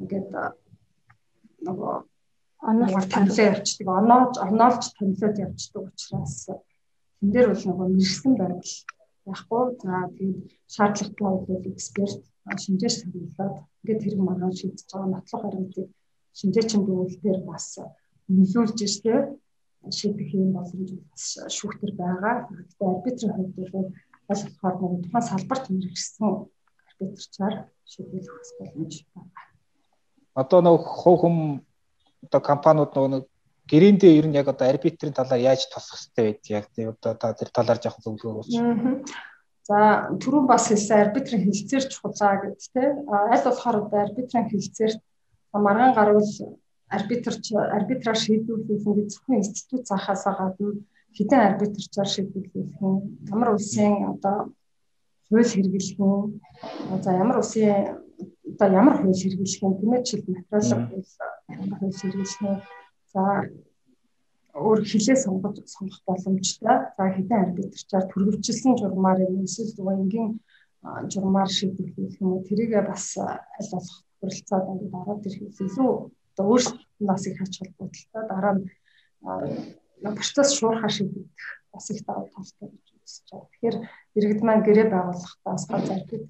ингээд 0.00 0.28
нөгөө 1.66 1.94
оноолж 2.70 3.06
танилаа 3.14 3.46
явчихдаг. 3.52 3.88
Оноолж 4.00 4.34
оноолж 4.46 4.84
танилаад 4.98 5.36
явчихдаг 5.46 5.82
учраас 5.88 6.36
энэ 7.22 7.32
дээр 7.32 7.46
бол 7.50 7.64
нөгөө 7.66 7.86
мэрэгсэн 7.90 8.32
байдал 8.38 8.74
яахгүй 9.30 9.64
за 9.82 9.92
тэгээд 10.18 10.38
шаардлагатай 10.74 11.30
бол 11.46 11.70
эксперт 11.72 12.22
шинжээш 12.64 12.94
танилаад 13.02 13.54
ингээд 13.80 14.02
хэрэг 14.02 14.20
маргаан 14.26 14.54
шийдэж 14.58 14.88
байгаа. 14.90 15.14
Нотлох 15.14 15.42
баримтыг 15.46 15.88
шинжээ 16.38 16.64
чин 16.70 16.82
дүүлэлтээр 16.86 17.40
бас 17.46 17.66
нөлөөлж 18.36 18.78
штэ 18.94 19.14
шийдэх 19.98 20.30
юм 20.34 20.52
боломж 20.56 20.90
бас 21.10 21.24
шүүхтэр 21.56 21.92
байгаа. 21.98 22.34
Гэхдээ 22.48 22.88
арбитрийн 22.88 23.34
хувьд 23.34 23.54
бол 23.56 23.90
аль 24.30 24.44
болохоор 24.62 24.92
нэг 24.92 25.02
тухайн 25.04 25.28
салбарт 25.30 25.64
мэрэгсэн 25.70 26.30
арбитрчаар 26.88 27.54
шийдвэрлэх 27.90 28.36
бас 28.38 28.50
боломж 28.58 28.94
байгаа. 29.14 29.44
Одоо 30.34 30.60
нэг 30.62 30.80
хувь 30.80 31.20
хүм 31.20 31.36
одоо 32.24 32.40
компаниуд 32.40 32.94
нэг 32.94 33.24
гэрэндээ 33.70 34.18
ер 34.18 34.26
нь 34.28 34.38
яг 34.38 34.48
одоо 34.48 34.66
арбитрийн 34.68 35.14
талаар 35.14 35.42
яаж 35.42 35.66
тусах 35.66 35.98
хэрэгтэй 35.98 36.24
байдаг 36.26 36.50
яг 36.58 36.66
тийм 36.74 36.88
одоо 36.94 37.12
та 37.18 37.34
тэр 37.34 37.50
талаар 37.50 37.78
жоохон 37.82 38.02
зөвлөгөө 38.04 38.32
өгөөч. 38.32 38.52
За 39.62 40.10
түрүүн 40.18 40.46
бас 40.50 40.66
хэлсэн 40.70 40.98
арбитрийн 40.98 41.42
хилцээр 41.46 41.84
чухлаа 41.86 42.34
гэдэг 42.42 42.62
тийм 42.74 42.92
аль 43.10 43.46
болохоор 43.46 43.76
арбитрийн 43.90 44.50
хилцээр 44.50 44.94
маргаан 45.54 45.94
гарвал 45.94 46.26
арбитрч 46.96 47.44
арбитраар 47.76 48.18
шийдвэрлэх 48.24 48.84
нь 48.88 49.08
зөвхөн 49.10 49.40
институт 49.40 49.86
цаахаасаа 49.88 50.34
гадна 50.38 50.68
хэдэн 51.16 51.40
арбитрчаар 51.48 52.08
шийдвэрлэх 52.14 52.80
нь 52.90 53.00
ямар 53.32 53.48
улсын 53.56 53.94
одоо 54.12 54.36
хууль 55.28 55.50
хэрэглэх 55.52 55.98
нь 55.98 57.02
за 57.04 57.10
ямар 57.22 57.38
улсын 57.42 57.70
одоо 58.52 58.68
ямар 58.80 58.94
хууль 58.98 59.20
хэрэглэх 59.20 59.62
нь 59.66 59.78
тэмээ 59.80 60.02
чил 60.08 60.22
материалын 60.28 60.82
хууль 60.88 61.08
хууль 61.78 61.98
хэрэглэх 62.00 62.40
нь 62.44 62.60
за 63.12 63.22
өөр 64.52 64.80
хилээ 64.90 65.16
сонгож 65.24 65.56
сонгох 65.74 66.00
боломжтой. 66.06 66.76
За 66.96 67.04
хэдэн 67.16 67.42
арбитрчаар 67.44 68.04
төрөвчлсэн 68.12 68.72
журмаар 68.80 69.18
юм 69.24 69.44
эсвэл 69.48 69.72
зүгээр 69.76 70.02
энгийн 70.04 70.30
журмаар 71.12 71.50
шийдвэрлэх 71.56 72.20
юм 72.20 72.30
уу 72.32 72.44
тэрийгээ 72.48 72.82
бас 72.90 73.04
аль 73.16 73.70
болох 73.72 73.96
хүрэлцээд 74.20 74.64
ингээд 74.72 74.94
ороод 75.00 75.26
ирэх 75.26 75.60
илүү 75.66 75.92
одоо 76.32 76.46
өөрсдөөс 77.02 77.24
их 77.26 77.42
ач 77.42 77.54
холбогдолтой. 77.58 78.22
Дараа 78.30 78.54
нь 78.56 78.66
процесс 80.02 80.54
шуурхаа 80.54 80.88
шийдэх 80.88 81.26
бас 81.72 81.90
их 81.90 82.04
давуу 82.06 82.28
талтай 82.30 82.68
гэж 82.70 82.86
үзэж 82.94 83.26
байгаа. 83.30 83.48
Тэгэхээр 83.50 83.76
иргэд 84.18 84.42
маань 84.42 84.66
гэрээ 84.66 84.88
байгуулахдаас 84.90 85.64
гац 85.70 85.88
арбит 85.90 86.24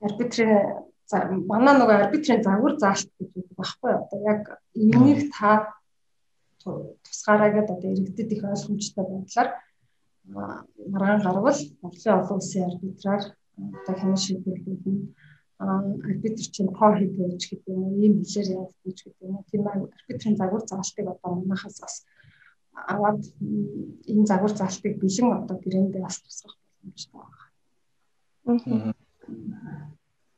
арбитрийн 0.00 0.84
манай 1.48 1.74
нөгөө 1.76 1.96
арбитрийн 2.00 2.42
загвар 2.42 2.74
заалт 2.80 3.10
гэж 3.18 3.30
үүдэг 3.36 3.56
байхгүй 3.56 3.92
одоо 3.92 4.18
яг 4.32 4.42
энийг 4.74 5.20
та 5.36 5.50
тусгаараа 7.04 7.50
гэдэг 7.52 7.76
одоо 7.76 7.90
иргэдэд 7.92 8.32
их 8.32 8.44
ойлгомжтой 8.44 9.04
байдлаар 9.04 9.48
маргаан 10.92 11.20
гарвал 11.24 11.60
Монголын 11.82 12.18
олон 12.20 12.38
улсын 12.40 12.68
арбитраар 12.68 13.24
одоо 13.56 13.94
хянах 14.00 14.20
шийдвэрлүүд 14.24 14.84
нь 14.88 15.02
арбитр 16.08 16.46
чинь 16.54 16.74
тоо 16.78 16.90
хийгээж 16.98 17.42
гэдэг 17.50 17.72
юм 17.74 17.84
ийм 18.04 18.14
хэлээр 18.20 18.48
явуулж 18.56 18.98
гэдэг 19.02 19.24
юм 19.28 19.36
тийм 19.50 19.62
арбитрийн 19.66 20.36
загвар 20.40 20.62
заалтыг 20.66 21.06
одоо 21.12 21.30
манахаас 21.34 21.76
бас 21.84 21.96
аваад 22.92 23.22
энэ 24.10 24.28
загвар 24.30 24.52
заалтыг 24.56 24.94
бэлэн 25.02 25.38
одоо 25.40 25.56
гэрээндээ 25.62 26.02
бас 26.04 26.16
тусгах 26.20 26.56
боломжтой 26.60 27.20
байна. 28.44 28.94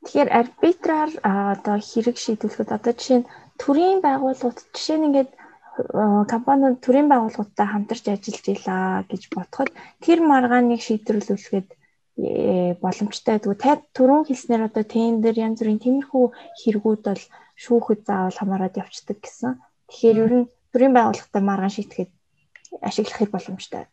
Тэгэхээр 0.03 0.29
арбитраар 0.39 1.11
одоо 1.59 1.77
хэрэг 1.89 2.17
шийдвэрлэхэд 2.23 2.75
одоо 2.77 2.93
жишээ 2.95 3.19
нь 3.19 3.29
төрийн 3.61 3.99
байгууллагууд 4.05 4.57
жишээ 4.75 4.97
нь 4.97 5.07
ингээд 5.07 5.31
компаниуд 6.33 6.77
төрийн 6.85 7.11
байгууллагуудтай 7.11 7.67
хамтарч 7.69 8.05
ажиллаж 8.09 8.45
илаа 8.55 9.03
гэж 9.11 9.21
бодоход 9.35 9.69
тэр 10.03 10.19
маргааныг 10.31 10.81
шийдвэрлүүлэхэд 10.87 11.67
боломжтой 12.17 13.37
гэдэг. 13.37 13.61
Та 13.61 13.77
түрүүн 13.93 14.25
хэлснээр 14.25 14.67
одоо 14.67 14.83
тендер 14.83 15.37
янз 15.37 15.61
бүрийн 15.61 15.81
тиймэрхүү 15.81 16.25
хэрэгүүд 16.65 17.01
бол 17.05 17.23
шүүхэд 17.53 18.01
заавал 18.09 18.37
хамаарад 18.37 18.75
явцдаг 18.77 19.17
гэсэн. 19.21 19.61
Тэгэхээр 19.85 20.17
ер 20.25 20.33
нь 20.41 20.49
төрийн 20.73 20.93
байгууллагатай 20.97 21.41
маргаан 21.45 21.73
шийтгэхэд 21.73 22.11
ашиглах 22.81 23.29
боломжтой. 23.29 23.85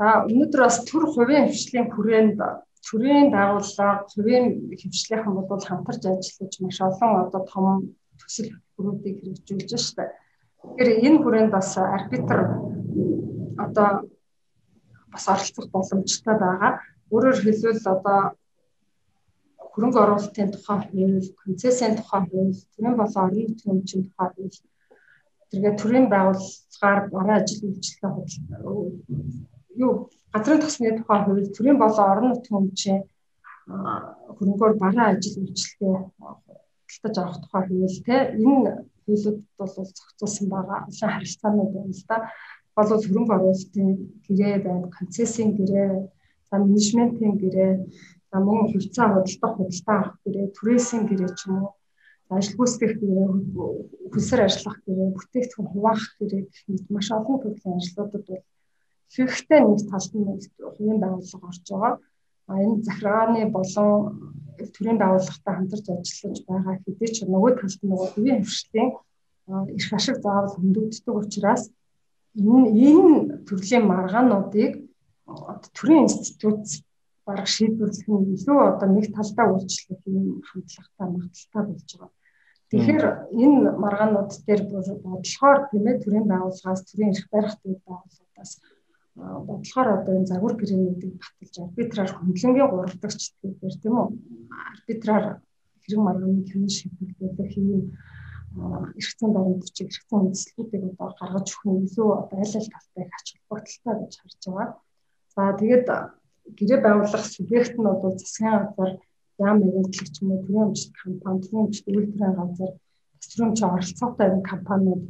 За 0.00 0.24
өнөөдөр 0.24 0.60
бас 0.64 0.76
төр 0.88 1.04
хувийн 1.12 1.52
хвшлийн 1.52 1.92
хүрээнд 1.92 2.40
төрийн 2.82 3.28
байгууллага, 3.30 4.08
төрийн 4.10 4.74
хвшлийнхан 4.74 5.34
бол 5.36 5.62
хамтарч 5.62 6.02
ажиллаж 6.08 6.54
маш 6.60 6.78
олон 6.80 7.12
одоо 7.28 7.42
том 7.46 7.94
төсөл 8.18 8.50
хөтөлбөрүүдийг 8.50 9.16
хэрэгжүүлж 9.22 9.70
штэ. 9.78 10.10
Тэгэхээр 10.62 10.90
энэ 11.06 11.18
хүрээнд 11.22 11.50
бас 11.54 11.78
арбитр 11.78 12.40
одоо 13.60 13.88
бас 15.12 15.24
оролцох 15.32 15.66
боломжтой 15.74 16.36
байгаа. 16.40 16.72
Өөрөөр 17.12 17.38
хэлбэл 17.44 17.92
одоо 17.94 18.20
хөрөнгө 19.72 19.98
оруулалтын 20.04 20.50
тухай 20.52 20.78
хууль, 20.88 21.28
концессийн 21.42 21.94
тухай 21.96 22.22
хууль, 22.28 22.56
төрийн 22.74 22.96
болон 23.00 23.22
орон 23.24 23.42
нутгийн 23.46 23.74
өмчийн 23.76 24.02
тухай 24.08 24.28
хууль, 24.32 24.58
тэргээ 25.50 25.74
төрийн 25.80 26.06
байгууллагаар 26.12 27.00
бараа 27.14 27.36
ажил 27.40 27.62
үйлчлэгээ 27.68 28.12
юу 29.84 29.92
газрын 30.32 30.60
тосны 30.60 30.92
тухай 30.98 31.18
хууль, 31.24 31.54
төрийн 31.56 31.78
болон 31.80 32.06
орон 32.12 32.28
нутгийн 32.32 32.60
өмчийн 32.62 33.00
хөрөнгөөр 34.36 34.74
бараа 34.82 35.06
ажил 35.12 35.36
үйлчлэгээ 35.40 35.96
худалдаж 37.00 37.16
авах 37.18 37.38
тухай 37.42 37.62
хууль 37.68 37.98
те 38.06 38.16
энэ 38.36 38.70
хуулиуд 39.04 39.38
бол 39.58 39.72
зохицуулсан 39.76 40.46
байгаа. 40.52 40.78
Олон 40.88 41.10
харилцаанууд 41.12 41.70
байна 41.74 41.94
л 41.96 42.04
да 42.08 42.16
бол 42.76 42.88
хөрөнгө 42.88 43.34
оруулалтын 43.36 43.88
гэрээ 44.26 44.56
байна, 44.64 44.88
концессийн 44.98 45.50
гэрээ, 45.58 45.90
за 46.48 46.54
менежментийн 46.58 47.34
гэрээ, 47.42 47.72
за 48.30 48.36
мөн 48.40 48.72
хувьцаа 48.72 49.08
худалдах 49.12 49.52
худалдаа 49.56 49.98
авах 50.00 50.16
гэрээ, 50.24 50.46
түрээсийн 50.56 51.04
гэрээ 51.08 51.30
ч 51.38 51.40
юм 51.48 51.56
уу, 51.62 51.70
ажил 52.32 52.56
гүйцэтгэх 52.56 52.94
гэрээ, 53.00 53.28
хөлсөр 54.12 54.40
ажиллах 54.46 54.78
гэрээ, 54.86 55.08
бүтээгдэхүүн 55.16 55.68
хуваах 55.72 56.04
гэрээ 56.18 56.42
гэх 56.48 56.62
мэт 56.68 56.86
маш 56.88 57.08
олон 57.12 57.38
төрлийн 57.40 57.76
ажлуудад 57.76 58.24
бол 58.28 58.44
хэрэгтэй 59.12 59.60
нэг 59.60 59.80
талд 59.90 60.12
нь 60.16 60.28
хувийн 60.76 60.98
байгууллага 61.04 61.48
орж 61.52 61.64
байгаа. 61.68 61.94
А 62.48 62.52
энэ 62.64 62.84
захиргааны 62.88 63.42
болон 63.52 63.92
төрийн 64.74 64.98
байгууллагатай 65.00 65.54
хамтарч 65.56 65.86
ажиллаж 65.92 66.40
байгаа 66.48 66.74
хэдий 66.80 67.10
ч 67.12 67.16
нөгөө 67.28 67.52
талд 67.60 67.80
нь 67.82 67.90
нөгөө 67.92 68.08
хувийн 68.12 68.40
хвшлийн 68.44 68.90
их 69.76 69.86
ашиг 69.92 70.16
заавал 70.24 70.56
хөндөгддөг 70.56 71.14
учраас 71.20 71.62
энэ 72.36 72.68
энэ 72.88 73.44
төрлийн 73.46 73.84
маргаануудыг 73.92 74.72
төрийн 75.76 76.04
институт 76.06 76.64
бараг 77.26 77.46
шийдвэрлэх 77.54 78.08
нь 78.08 78.32
илүү 78.34 78.58
одоо 78.70 78.88
нэг 78.88 79.06
талдаа 79.16 79.46
үйлчлэх 79.52 80.00
юм 80.06 80.42
хандлагатай 80.48 81.06
магадaltaй 81.12 81.62
болж 81.68 81.90
байгаа. 81.92 82.10
Тэгэхээр 82.70 83.04
энэ 83.44 83.58
маргаанууд 83.82 84.30
дээр 84.46 84.62
бодлохоор 85.04 85.58
тийм 85.70 85.84
ээ 85.90 86.02
төрийн 86.02 86.26
байгууллагаас 86.32 86.82
төрийн 86.88 87.12
эрх 87.14 87.28
барих 87.32 87.54
төвд 87.60 87.80
байгууллагаас 87.86 88.52
бодлохоор 89.48 89.88
одоо 89.98 90.12
энэ 90.16 90.30
загвар 90.32 90.54
гэрээнүүдийг 90.56 91.14
баталж 91.20 91.54
арбитраар 91.60 92.10
хөндлөнгийн 92.16 92.70
гуравдагч 92.72 93.20
гэдгээр 93.42 93.76
тийм 93.82 93.94
үү 94.00 94.08
арбитраар 94.72 95.26
хэрэг 95.82 96.00
маргааны 96.00 96.42
хянан 96.48 96.72
шийдвэрлэх 96.76 97.54
юм 97.60 97.92
эргэцэн 98.98 99.30
баримтчиг 99.34 99.88
эргэцэн 99.88 100.18
үндэслэлүүдийг 100.20 100.84
одоо 100.92 101.08
гаргаж 101.18 101.46
өгөх 101.52 101.64
нь 101.68 101.84
илүү 101.86 102.08
аль 102.18 102.28
талтай 102.72 103.04
ач 103.16 103.26
холбогдолтой 103.32 103.94
гэж 104.00 104.12
харж 104.20 104.42
байгаа. 104.46 104.68
За 105.34 105.42
тэгээд 105.60 105.86
гэрээ 106.58 106.80
байгуулах 106.84 107.24
субъект 107.34 107.74
нь 107.78 107.86
бол 107.86 108.18
засгийн 108.20 108.56
газар 108.60 108.90
яам 109.46 109.56
нэгэнтлэгч 109.60 110.14
юм 110.22 110.30
уу 110.32 110.42
төрийн 110.44 110.66
өмчт 110.68 110.90
компани, 111.00 111.42
төрийн 111.42 111.64
өмчт 111.66 111.84
үйлдвэрийн 111.88 112.34
газар, 112.40 112.70
төрийн 113.30 113.48
өмч 113.48 113.60
оролцоотой 113.62 114.26
энэ 114.28 114.50
компаниуд 114.52 115.02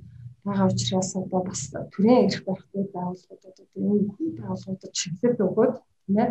байгаа 0.44 0.66
учраас 0.70 1.10
одоо 1.16 1.40
бас 1.48 1.62
төрийн 1.94 2.26
эрх 2.26 2.40
барихтай 2.46 2.84
байгууллагуудад 2.94 3.56
одоо 3.64 3.82
энэ 3.94 4.38
байгууллагуудад 4.38 4.92
чиглэл 4.98 5.44
өгөөд 5.46 5.74
тийм 6.06 6.16
ээ 6.22 6.30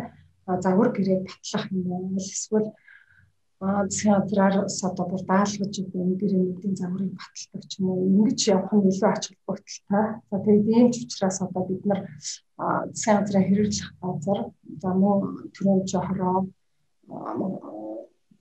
загвар 0.64 0.90
гэрээг 0.92 1.22
батлах 1.28 1.64
юм 1.72 1.86
уу 1.92 2.16
эсвэл 2.20 2.68
засгийн 3.62 4.18
газраас 4.20 4.76
одоо 4.88 5.06
бүр 5.08 5.22
даалгаж 5.30 5.74
өгөн 5.82 6.18
гэрээнүүдийн 6.20 6.76
загварыг 6.80 7.12
баталдаг 7.14 7.62
ч 7.70 7.72
юм 7.78 7.86
уу. 7.90 8.06
Ингэж 8.10 8.40
явах 8.54 8.72
нь 8.74 8.88
илүү 8.90 9.10
ач 9.10 9.24
холбогдолтой. 9.30 10.06
За 10.30 10.36
тэгээд 10.44 10.66
ийм 10.76 10.88
ч 10.92 10.96
учраас 11.04 11.38
одоо 11.46 11.62
бид 11.68 11.82
нар 11.86 12.00
засгийн 12.90 13.18
газраа 13.22 13.44
хэрэгжих 13.46 13.88
газар 14.02 14.38
за 14.82 14.90
мөн 15.00 15.18
төрөмж 15.54 15.90
хороо 15.94 16.38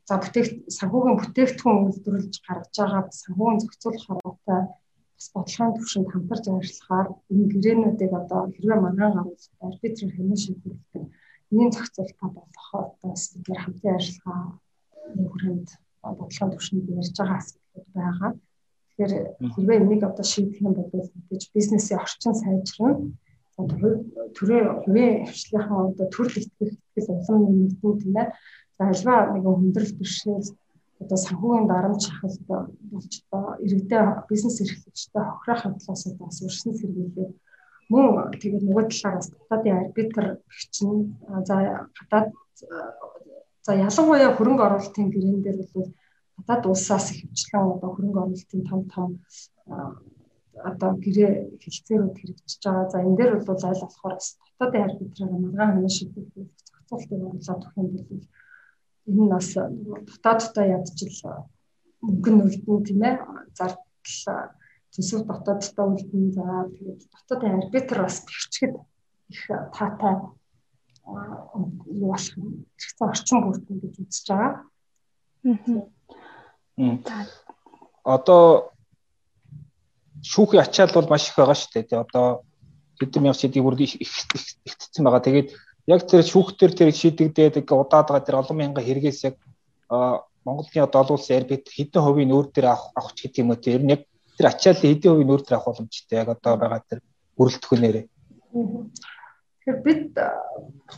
за 0.07 0.15
бүтээх 0.21 0.47
санхүүгийн 0.77 1.17
бүтээгдэхүүн 1.19 1.77
үйлдвэрлэж 1.86 2.36
гаргаж 2.47 2.75
байгаа 2.77 3.03
санхүүгийн 3.21 3.62
зохицуулах 3.62 4.05
хороотой 4.07 4.62
бас 5.15 5.27
бодлогын 5.34 5.75
төвшөнд 5.77 6.10
хамтарч 6.12 6.45
ажиллахаар 6.49 7.07
энэ 7.31 7.49
гэрээнүүдийг 7.53 8.13
одоо 8.21 8.41
хэрвээ 8.53 8.79
мангаан 8.81 9.13
гаргаж 9.17 9.43
арбитрээр 9.67 10.15
хэмнэн 10.15 10.41
шийдвэрлэх 10.43 11.05
энэ 11.53 11.73
зохицуулалтаа 11.75 12.29
болгох 12.36 12.69
одоо 12.73 13.10
бас 13.13 13.23
бид 13.45 13.57
хамтын 13.63 13.95
ажиллагаа 13.99 14.43
хүрээнд 15.32 15.68
бодлогын 16.02 16.52
түвшинд 16.54 16.86
ярьж 17.00 17.16
байгаа 17.18 17.38
асуудлууд 17.42 17.88
байгаа. 17.96 18.32
Тэгэхээр 18.98 19.14
хэрвээ 19.54 19.78
энийг 19.82 20.04
одоо 20.10 20.26
шийдэх 20.26 20.62
юм 20.62 20.74
бол 20.76 20.90
мэдээж 20.92 21.44
бизнесийн 21.56 22.00
орчин 22.04 22.34
сайжрна. 22.38 22.90
Төрийн 24.36 24.68
хувийн 24.84 25.14
хвшлийнхэн 25.30 25.78
одоо 25.90 26.08
төрөл 26.14 26.40
итгэх 26.40 26.72
итгэл 26.98 27.14
улам 27.14 27.42
нэмэгдэн 27.46 27.94
тийм 28.02 28.16
ээ. 28.22 28.28
За 28.78 28.84
альва 28.90 29.16
нэгэн 29.34 29.56
хүндрэл 29.58 29.98
бэрхшээл 29.98 30.50
одоо 31.02 31.18
санхүүгийн 31.26 31.68
дарамт 31.70 32.02
шахалт 32.06 32.42
болж 32.92 33.14
одоо 33.26 33.46
иргэдээ 33.66 34.04
бизнес 34.30 34.58
эрхлэгчтэй 34.62 35.24
хохирох 35.26 35.66
явдлаас 35.70 36.04
одоо 36.10 36.26
бас 36.30 36.38
өршин 36.46 36.74
сэргийлээд 36.78 37.32
мөн 37.92 38.32
тэгээд 38.42 38.64
нөгөө 38.66 38.86
талаараас 38.90 39.28
гадаадын 39.50 39.80
арбитр 39.82 40.26
чинь 40.76 41.18
за 41.48 41.56
гадаад 41.98 42.28
за 43.65 43.71
ялангуяа 43.88 44.32
хөрөнгө 44.36 44.63
оруулалтын 44.67 45.08
гэрэн 45.13 45.39
дээр 45.41 45.60
бол 45.74 45.89
гадаад 46.38 46.63
улсаас 46.71 47.06
ихэвчлэн 47.13 47.74
одоо 47.76 47.89
хөрөнгө 47.93 48.19
оруулалтын 48.21 48.62
том 48.69 48.82
том 48.93 49.10
одоо 50.69 50.91
гэрээ 51.04 51.32
хэлцээрүүд 51.62 52.15
хэрэгжиж 52.17 52.62
байгаа. 52.63 52.91
За 52.91 52.97
энэ 53.06 53.17
дээр 53.17 53.32
бол 53.47 53.62
аль 53.69 53.84
болохоор 53.84 54.15
дотоодын 54.19 54.86
арбитраар 54.88 55.32
маргаан 55.43 55.71
хэмжээ 55.74 55.95
шийдэх 55.97 56.28
зохицуултыг 56.67 57.19
оруулаад 57.28 57.62
өгөх 57.65 57.78
юм 57.82 57.88
бол 57.93 58.06
энэ 59.10 59.21
нь 59.24 59.32
бас 59.34 59.50
дотооддоо 60.10 60.65
ядчил 60.78 61.15
мөнгө 62.06 62.30
нүлдэн 62.34 62.78
тийм 62.88 63.02
ээ 63.10 63.15
зардал 63.58 64.52
төсөв 64.93 65.21
дотооддоо 65.30 65.86
үлдэн 65.93 66.26
за 66.38 66.45
тэгээд 66.76 67.02
дотоодын 67.13 67.58
арбитр 67.60 67.97
бас 68.02 68.17
бэрчгэд 68.26 68.74
их 69.34 69.41
таатай 69.76 70.15
юу 71.06 72.08
болох 72.12 72.38
юм 72.38 72.66
хэрэгцээ 72.78 73.08
орчин 73.08 73.40
бүрдэн 73.44 73.78
гэж 73.82 73.94
үзэж 74.00 74.26
байгаа. 74.30 74.54
Одоо 78.04 78.72
шүүхийн 80.22 80.64
ачаал 80.64 80.94
бол 80.94 81.10
маш 81.10 81.30
их 81.30 81.36
байгаа 81.36 81.58
шүү 81.58 81.72
дээ. 81.74 81.88
Тэгээ 81.90 82.06
одоо 82.06 82.28
хэдэн 83.00 83.22
мянган 83.22 83.40
шийдийг 83.40 83.64
бүр 83.66 83.78
ихтсэн 83.82 85.04
байгаа. 85.06 85.26
Тэгээд 85.26 85.50
яг 85.90 86.02
тэр 86.06 86.22
шүүхтэр 86.22 86.72
тэр 86.78 86.90
шийдэгдээд 86.94 87.66
удаад 87.66 88.08
байгаа 88.08 88.26
тэр 88.26 88.40
олон 88.42 88.58
мянган 88.58 88.86
хэрэгээс 88.86 89.20
яг 89.28 89.36
Монголын 90.46 90.86
одоо 90.86 91.02
олон 91.02 91.18
улсын 91.18 91.38
арбит 91.38 91.70
хэдэн 91.70 92.02
хувийн 92.02 92.30
нүүр 92.30 92.48
дээр 92.50 92.74
авах 92.74 92.90
авах 92.98 93.14
гэдэг 93.14 93.42
юм 93.42 93.54
уу. 93.54 93.62
Тэр 93.62 93.82
нь 93.86 93.94
яг 93.94 94.02
тэр 94.38 94.50
ачааллын 94.50 94.90
хэдэн 94.90 95.12
хувийн 95.12 95.30
нүүр 95.30 95.42
дээр 95.46 95.58
авах 95.58 95.70
боломжтой 95.78 96.18
яг 96.18 96.30
одоо 96.34 96.54
байгаа 96.58 96.82
тэр 96.90 97.00
бүрэлдэхүүнээрээ. 97.38 98.06
Тэгэхээр 99.62 99.80
бид 99.86 100.17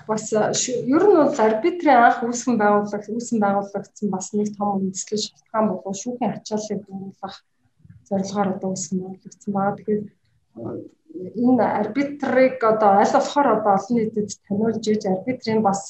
бас 0.08 0.32
ер 0.32 1.04
нь 1.04 1.18
бол 1.20 1.36
арбитрийн 1.48 2.00
анх 2.00 2.24
үүсгэн 2.24 2.56
байгуулах, 2.56 3.04
үүсгэн 3.12 3.40
байгуулагдсан 3.44 4.08
бас 4.08 4.28
нэг 4.32 4.56
том 4.56 4.80
үндэслэл 4.80 5.26
шалтгаан 5.28 5.68
болов 5.68 5.96
шүүхийн 6.00 6.32
ачааллыг 6.40 6.80
бууруулах 6.88 7.36
зорилгоор 8.08 8.50
одоо 8.56 8.70
үүсгэн 8.72 9.00
байгуулагдсан 9.04 9.52
байгаа. 9.52 9.76
Тэгэхээр 9.78 10.04
энэ 11.44 11.66
арбитрыг 11.82 12.58
одоо 12.72 12.92
аль 13.04 13.14
болохоор 13.16 13.48
одоо 13.52 13.72
олон 13.78 13.96
нийтэд 14.00 14.30
таниулж 14.48 14.86
иж 14.88 15.04
арбитрийн 15.12 15.62
бас 15.68 15.82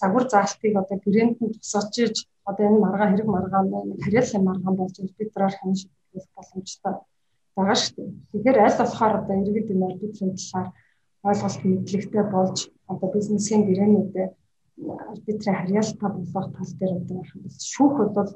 загвар 0.00 0.24
заалтыг 0.28 0.74
одоо 0.76 0.96
гэрээнд 1.00 1.38
нь 1.40 1.54
тусгаж 1.56 1.94
иж 2.04 2.16
одоо 2.44 2.64
энэ 2.68 2.82
маргаан 2.84 3.10
хэрэг 3.12 3.28
маргаан 3.32 3.68
хариаллын 4.04 4.44
маргаан 4.44 4.76
болж 4.76 4.96
арбитраар 5.00 5.54
хань 5.56 5.80
шийдэх 5.80 6.28
боломжтой 6.36 6.94
байгаа 7.56 7.76
шүү 7.80 7.92
дээ. 7.96 8.10
Тэгэхээр 8.30 8.58
аль 8.66 8.78
болохоор 8.80 9.14
одоо 9.20 9.36
иргэд 9.40 9.72
энэ 9.72 9.86
арбитрийн 9.90 10.36
талаар 10.36 10.68
ойлголт 11.28 11.60
мэдлэгтэй 11.64 12.24
болж 12.34 12.58
одоо 12.92 13.08
бизнесийн 13.16 13.62
гэрээнүүдэд 13.68 14.32
арбитрийн 15.12 15.58
харьяалтаа 15.58 16.10
болгох 16.14 16.48
тал 16.56 16.72
дээр 16.78 16.92
одоо 17.00 17.20
шүүх 17.72 17.96
бол 18.16 18.30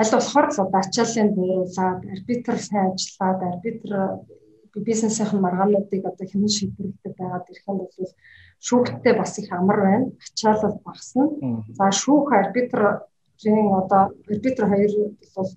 аль 0.00 0.12
болохоор 0.14 0.46
л 0.50 0.62
одоо 0.64 0.80
ачааллыг 0.80 1.28
бууруулаад 1.36 2.00
арбитр 2.14 2.56
сайн 2.58 2.86
ажиллаад 2.92 3.40
арбитр 3.50 3.90
бизнесийн 4.88 5.40
маргаануудыг 5.44 6.02
одоо 6.10 6.26
хэмнэн 6.28 6.56
шийдвэрлэдэг 6.56 7.12
байгаад 7.18 7.50
ирэх 7.50 7.68
юм 7.68 7.78
бол 7.78 7.90
шүүхтдээ 8.66 9.14
бас 9.18 9.32
их 9.38 9.48
амар 9.52 9.78
байна. 9.86 10.06
Ачаалал 10.24 10.78
багасна. 10.84 11.24
За 11.76 11.84
шүүх 12.02 12.28
арбитрийн 12.40 13.68
одоо 13.80 14.02
арбитр 14.30 14.64
хоёр 14.70 14.92
бол 15.34 15.50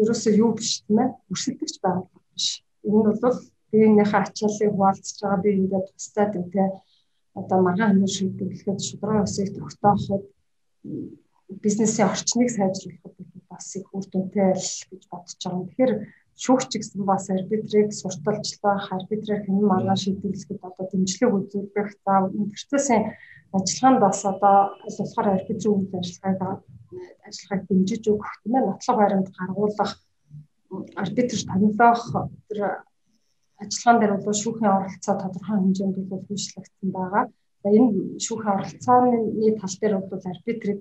ерөөсөө 0.00 0.32
юу 0.42 0.50
биш 0.54 0.84
тийм 0.84 0.98
ээ. 1.02 1.08
Өрсөлдөгч 1.32 1.74
байгууллага 1.82 2.30
биш. 2.34 2.46
Энэ 2.84 2.98
нь 3.00 3.20
бол 3.22 3.38
биенийхээ 3.76 4.20
ачааллыг 4.24 4.72
хуваалцж 4.72 5.16
байгаа 5.20 5.40
би 5.44 5.50
ингээд 5.60 5.86
тустай 5.92 6.26
ээ. 6.32 6.70
Одоо 7.38 7.58
маргаан 7.60 7.90
хэмнэн 7.92 8.14
шийдвэрлэхэд 8.16 8.80
шудраг 8.88 9.24
усыг 9.28 9.48
тогтооход 9.52 10.24
бизнесийн 11.64 12.08
орчныг 12.08 12.48
сайжруулахад 12.56 13.14
бас 13.50 13.68
их 13.76 13.88
үр 13.92 14.04
дүнтэй 14.08 14.52
л 14.56 14.68
гэж 14.90 15.02
бодож 15.12 15.40
байгаа. 15.44 15.66
Тэгэхээр 15.68 15.92
шүүгч 16.42 16.70
гэсэн 16.76 17.02
бас 17.04 17.24
арбитрийг 17.30 17.88
сурталчлах, 17.92 18.92
арбитрээр 18.96 19.44
хэн 19.44 19.60
маргаан 19.70 20.00
шийдвэрлэхэд 20.02 20.60
одоо 20.68 20.84
дэмжлэг 20.88 21.32
үзүүлэх, 21.36 21.90
за 22.04 22.14
процессын 22.52 23.02
ажиллагаанд 23.56 24.00
бас 24.04 24.20
одоо 24.32 24.56
аль 24.84 24.98
болохоор 25.00 25.28
арбитрийн 25.36 25.74
үйл 25.76 25.94
ажиллагааг 26.00 26.60
ажиллагааг 27.26 27.62
дэмжиж 27.68 28.02
өгөх 28.12 28.32
ээ 28.44 28.62
нотлох 28.64 28.96
баримт 29.00 29.28
гаргуулах, 29.36 29.92
арбитрч 31.02 31.42
томилох 31.48 32.02
тэр 32.48 32.58
ажиллагаан 33.62 34.00
дээр 34.00 34.14
бол 34.24 34.40
шүүхийн 34.42 34.74
оролцоо 34.76 35.14
тодорхой 35.20 35.56
хэмжээнд 35.56 35.96
бол 36.10 36.24
хөгжлөгдсөн 36.28 36.90
байгаа. 36.96 37.24
За 37.62 37.68
энэ 37.76 37.88
шүүхийн 38.24 38.54
оролцооны 38.56 39.18
тал 39.60 39.74
дээр 39.80 39.94
бол 40.10 40.24
арбитрийг 40.32 40.80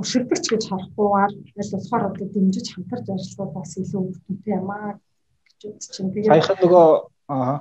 өшөлдөгч 0.00 0.44
гэж 0.50 0.62
харахгүйгээр 0.70 1.32
аль 1.58 1.72
болохоор 1.74 2.04
одоо 2.10 2.26
дэмжиж 2.30 2.66
хамтарч 2.70 3.06
ажиллах 3.10 3.50
бас 3.54 3.70
илүү 3.82 4.02
өвдөнтэй 4.08 4.54
юм 4.60 4.70
аа 4.70 4.90
гэж 5.46 5.60
үзэж 5.66 5.94
байна. 5.98 6.12
Тэгээд 6.14 6.30
саяхан 6.30 6.58
нөгөө 6.62 6.86
аа 7.34 7.54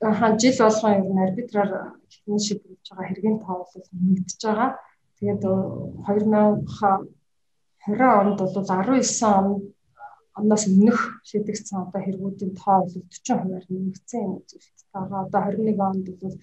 аа 0.00 0.30
жил 0.40 0.56
болгон 0.64 0.96
ер 0.96 1.08
нь 1.12 1.24
арбитраар 1.24 1.70
хэмнэн 2.12 2.44
шийдвэрлэж 2.46 2.86
байгаа 2.88 3.08
хэргийн 3.08 3.38
тоо 3.44 3.56
бол 3.60 3.88
нэмэгдэж 3.92 4.40
байгаа. 4.48 4.70
Тэгээд 5.20 5.42
2020 5.44 7.20
онд 8.20 8.38
бол 8.40 8.54
19 8.56 9.36
он 9.36 9.46
оноос 10.38 10.64
өмнөх 10.70 10.98
шийдэгдсэн 11.28 11.78
одоо 11.84 12.00
хэрэгүүдийн 12.02 12.52
тоо 12.54 12.86
бол 12.86 12.94
40%-аар 12.94 13.64
нэмэгдсэн 13.68 14.20
юм 14.24 14.32
үзүүлэлттэй 14.40 14.86
байгаа. 14.94 15.20
Одоо 15.26 15.40
21 15.50 15.80
онд 15.80 16.06
бол 16.22 16.36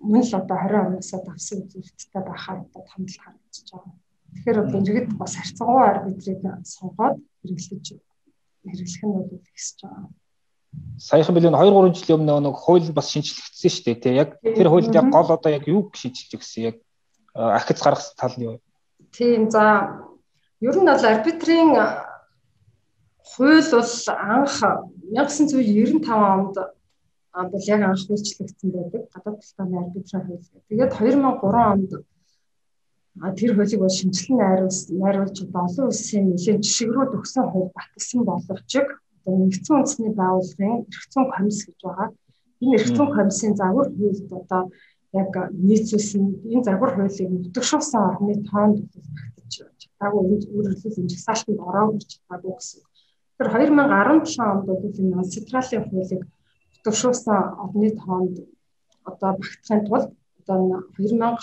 мөн 0.00 0.22
л 0.24 0.34
одоо 0.40 0.56
20 0.56 0.86
оноос 0.88 1.10
давсан 1.12 1.58
үзүүлэлттэй 1.64 2.22
байхаар 2.24 2.58
одоо 2.64 2.82
томдол 2.88 3.20
харагдаж 3.20 3.66
байгаа. 3.72 3.94
Тэгэхээр 4.36 4.58
бол 4.60 4.88
иргэд 4.88 5.08
бас 5.20 5.32
харьцангуй 5.36 5.84
арбитрийг 5.86 6.40
сонгоод 6.64 7.16
хэрэглэж 7.40 7.86
хэрэглэх 8.64 9.04
нь 9.04 9.14
бол 9.16 9.30
ихсэж 9.52 9.78
байгаа. 9.84 10.08
Саяхан 10.98 11.34
билээ 11.36 11.52
2 11.52 11.72
3 11.72 11.96
жилийн 11.96 12.18
өмнө 12.20 12.40
нэг 12.48 12.56
хууль 12.56 12.88
бас 12.92 13.08
шинжлэгдсэн 13.12 13.70
шүү 13.72 13.84
дээ. 13.84 14.02
Тэ 14.02 14.18
яг 14.22 14.30
тэр 14.40 14.68
хуульд 14.68 14.92
яг 14.92 15.08
гол 15.12 15.30
одоо 15.32 15.50
яг 15.52 15.64
юу 15.68 15.88
шинжилж 15.92 16.32
өгсөн 16.36 16.62
яг 16.68 16.76
ахиц 17.32 17.80
гаргах 17.80 18.12
тал 18.16 18.34
нь 18.36 18.44
юу? 18.48 18.56
Тийм 19.12 19.48
за 19.52 19.62
ер 20.60 20.76
нь 20.76 20.88
бол 20.88 21.04
арбитрийн 21.04 21.70
хууль 23.30 23.70
бол 23.72 23.92
анх 24.34 24.56
1995 25.10 26.08
онд 27.36 27.50
бол 27.52 27.64
яг 27.74 27.82
анх 27.82 28.04
үйлчлэгдсэн 28.10 28.70
байдаг. 28.72 29.02
Гадаад 29.12 29.40
талын 29.56 29.82
арбитрийн 29.82 30.24
хууль. 30.26 30.64
Тэгээд 30.68 30.92
2003 30.94 31.72
онд 31.72 31.90
тэр 33.38 33.50
хуулийг 33.54 33.80
бол 33.80 33.98
шинжилэн 33.98 34.38
найруулж 34.40 34.78
найруулж 35.02 35.38
олон 35.42 35.86
улсын 35.90 36.24
нэлээд 36.30 36.62
жишгрүүд 36.64 37.12
өгсөн 37.18 37.44
хувь 37.50 37.70
батлсан 37.76 38.20
боловч 38.28 38.72
нэгдсэн 39.26 39.74
үндэсний 39.76 40.12
байгууллагын 40.14 40.86
эрхцэн 40.86 41.24
комисс 41.34 41.60
гэж 41.66 41.78
байгаа. 41.82 42.08
Энэ 42.62 42.76
эрхцэн 42.78 43.08
комиссийн 43.16 43.54
загвар 43.58 43.88
хуульд 43.90 44.30
одоо 44.40 44.62
яг 45.12 45.32
нийцүүлсэн 45.66 46.24
энэ 46.52 46.66
загвар 46.68 46.92
хуулийг 46.94 47.30
нутагшуулсан 47.32 48.02
орны 48.10 48.34
тоонд 48.48 48.78
багтаж 48.94 49.52
чадаагүй 49.82 50.22
өөрөрлөл 50.54 50.98
энэ 51.00 51.10
жагсаалтанд 51.12 51.60
ороогүй 51.68 51.98
чадаагүй 52.12 52.52
гэсэн. 52.54 52.85
Тэр 53.38 53.48
2017 53.52 54.40
онд 54.52 54.64
бол 54.66 54.80
энэ 54.82 55.24
Централын 55.34 55.84
хуулийг 55.88 56.22
нутагшуулсан 56.72 57.40
орны 57.62 57.90
тоонд 58.00 58.36
одоо 59.08 59.30
багтахын 59.38 59.80
тулд 59.86 60.08
одоо 60.40 60.58
2000 60.96 61.38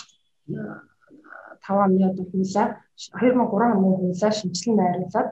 5 1.66 1.84
оны 1.84 2.04
одоо 2.10 2.24
хуулаа 2.30 2.68
2003 2.96 3.32
оны 3.32 3.96
хуулаа 3.96 4.32
шинжилэн 4.38 4.76
найруулад 4.76 5.28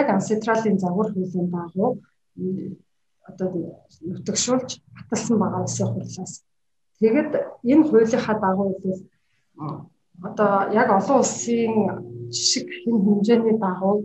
яг 0.00 0.06
ансетралийн 0.10 0.78
загвар 0.78 1.08
хуулийн 1.12 1.48
дагуу 1.50 1.90
одоо 3.28 3.48
нутагшуулж 4.00 4.70
баталсан 4.96 5.38
байгаа 5.38 5.62
улсын 5.62 5.88
хурлаас. 5.92 6.32
Тэгэд 7.00 7.32
энэ 7.72 7.84
хуулийнхаа 7.88 8.36
дагуу 8.44 8.68
бол 8.82 9.00
одоо 10.28 10.52
яг 10.80 10.88
олон 10.98 11.18
улсын 11.22 11.72
жишг 12.36 12.68
хэн 12.82 12.96
хэмжээний 13.04 13.56
дагуу 13.58 13.96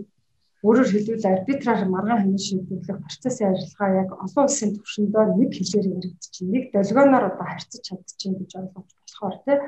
өөрөөр 0.65 0.89
хэлбэл 0.89 1.31
арбитраар 1.33 1.81
маргаан 1.85 2.21
хэмжээ 2.23 2.45
шийдвэрлэх 2.47 3.03
процессын 3.05 3.53
ажиллагаа 3.53 3.89
яг 4.01 4.09
олон 4.25 4.45
улсын 4.49 4.69
түвшиндөө 4.73 5.23
нэг 5.37 5.51
хэлээр 5.53 5.87
яригдчихэв. 5.97 6.49
Нэг 6.49 6.63
долгионоор 6.73 7.25
одоо 7.29 7.45
харьцаж 7.45 7.81
чадчихэв 7.85 8.35
гэж 8.41 8.51
ойлгож 8.57 8.89
болохоор 8.97 9.35
тийм 9.45 9.61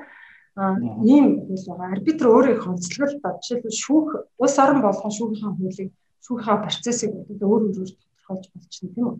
ийм 1.05 1.25
хөл 1.45 1.65
байгаа. 1.69 1.93
Арбитр 1.93 2.25
өөрөө 2.27 2.53
их 2.57 2.67
онцлог 2.67 3.09
л 3.09 3.21
ба 3.23 3.29
жишээлбэл 3.37 3.81
шүүх 3.83 4.07
улс 4.41 4.57
орон 4.57 4.81
болгон 4.81 5.13
шүүхийн 5.13 5.53
хуулийг 5.55 5.91
шүүхийн 6.25 6.63
процессыг 6.65 7.11
өөр 7.15 7.61
өөрөөр 7.69 7.91
тодорхойлж 7.93 8.45
болчихно 8.53 8.89
тийм 8.93 9.05
үү. 9.07 9.15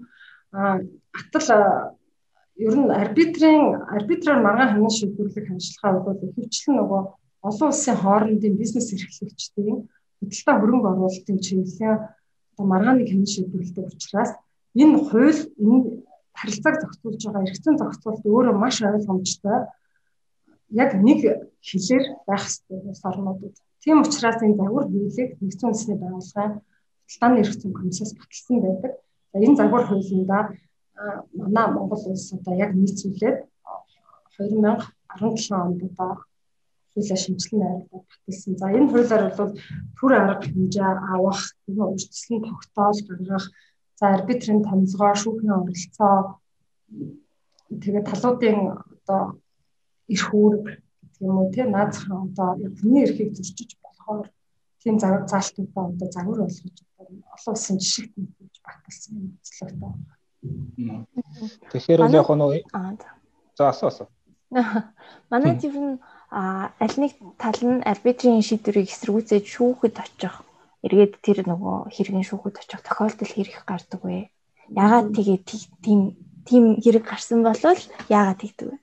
Аа 0.57 0.77
атал 1.15 1.49
ер 2.67 2.75
нь 2.75 2.91
арбитрийн 3.01 3.63
арбитраар 3.95 4.39
маргаан 4.43 4.71
хянан 4.73 4.93
шийдвэрлэх 4.97 5.47
ажиллагаа 5.53 6.01
бол 6.03 6.19
ихэвчлэн 6.27 6.75
нөгөө 6.81 7.01
олон 7.47 7.67
улсын 7.71 7.95
хоорондын 8.03 8.59
бизнес 8.59 8.87
эрхлэгчдийн 8.93 9.77
худалдаа 10.19 10.55
хөрөнгө 10.59 10.87
оруулалтын 10.91 11.37
чиглэлийн 11.45 11.97
одоо 12.51 12.65
маргааны 12.71 13.03
хянан 13.07 13.29
шийдвэрлэдэг 13.33 13.85
учраас 13.93 14.31
энэ 14.81 14.97
хууль 15.07 15.41
энэ 15.63 15.79
харилцааг 16.39 16.75
зохицуулж 16.81 17.21
байгаа 17.25 17.55
зүйн 17.63 17.77
зохицуулалт 17.81 18.25
өөрөө 18.25 18.55
маш 18.59 18.75
ойлгомжтой 18.81 19.59
яг 20.83 20.91
нэг 21.07 21.19
хэлээр 21.67 22.05
байх 22.27 22.43
хэрэгтэй 22.45 22.79
улс 22.89 23.03
орнуудад. 23.09 23.55
Тийм 23.83 24.01
учраас 24.03 24.39
энэ 24.45 24.59
загвар 24.59 24.85
хуулийг 24.87 25.29
нэгдсэн 25.41 25.67
үндэсний 25.69 25.97
байгууллагын 25.99 26.53
худалдааны 27.09 27.43
зүйн 27.61 27.73
комиссаас 27.79 28.11
баталсан 28.19 28.57
байдаг. 28.61 28.91
Энэ 29.33 29.59
загвар 29.59 29.83
хуулиндаа 29.87 30.43
манай 31.33 31.67
Монгол 31.73 32.03
улс 32.11 32.27
одоо 32.33 32.53
яг 32.55 32.71
нийцүүлээд 32.75 33.37
2017 34.37 35.51
онд 35.63 35.81
одоо 35.89 36.11
хуулиа 36.91 37.17
шинжилэн 37.17 37.61
найруулад 37.61 38.05
баталсан. 38.09 38.53
За 38.57 38.67
энэ 38.77 38.89
хуулиар 38.89 39.23
бол 39.37 39.51
төр 39.97 40.11
арга 40.13 40.45
хэмжээ 40.45 40.91
авах, 41.13 41.41
үржилтэн 41.67 42.39
тогтоол 42.47 42.99
гаргах, 43.07 43.45
за 43.99 44.05
арбитрийн 44.15 44.61
томилгоо, 44.63 45.13
шүүхийн 45.21 45.57
оролцоо 45.57 46.39
тэгээд 47.69 48.09
талуудын 48.09 48.57
одоо 48.73 49.21
эрх 50.09 50.29
үүрэг 50.33 50.63
гэх 50.65 50.77
юм 51.21 51.37
уу 51.37 51.51
тий 51.53 51.65
наазахын 51.65 52.17
одоо 52.25 52.49
хүний 52.79 53.03
эрхийг 53.05 53.29
зөрчиж 53.37 53.77
болохоор 53.83 54.25
тийм 54.81 54.95
заалтуудаа 54.99 55.85
одоо 55.93 56.07
загвар 56.09 56.39
болгож 56.41 56.77
олон 56.97 57.53
улсын 57.53 57.77
жишгт 57.77 58.13
нэгж 58.17 58.55
баталсан 58.65 59.13
юм 59.19 59.25
үзлэгтэй. 59.37 59.93
Тэгэхээр 61.71 62.01
яг 62.09 62.29
нь 62.33 62.45
за 63.57 63.69
асуу 63.69 63.87
асуу. 63.91 64.07
Манай 65.29 65.53
зөв 65.61 65.75
нь 66.29 66.69
аль 66.85 66.97
нэг 67.01 67.13
тал 67.41 67.61
нь 67.65 67.81
арбитрийн 67.81 68.45
шийдвэрийг 68.45 68.89
эсэргүүцээд 68.93 69.45
шүүхэд 69.49 69.95
очих 69.97 70.35
эргээд 70.85 71.13
тэр 71.25 71.39
нөгөө 71.49 71.89
хэрэгэн 71.89 72.25
шүүхэд 72.29 72.55
очих 72.61 72.81
тохиолдол 72.85 73.33
хэрэг 73.33 73.65
гардаг 73.65 74.01
вэ? 74.05 74.29
Ягаад 74.69 75.09
тэгээ 75.17 75.39
тийм 75.81 76.01
тийм 76.45 76.63
хэрэг 76.77 77.05
гарсан 77.09 77.41
бол 77.41 77.57
яагаад 78.13 78.39
тэгдэг 78.41 78.67
вэ? 78.69 78.77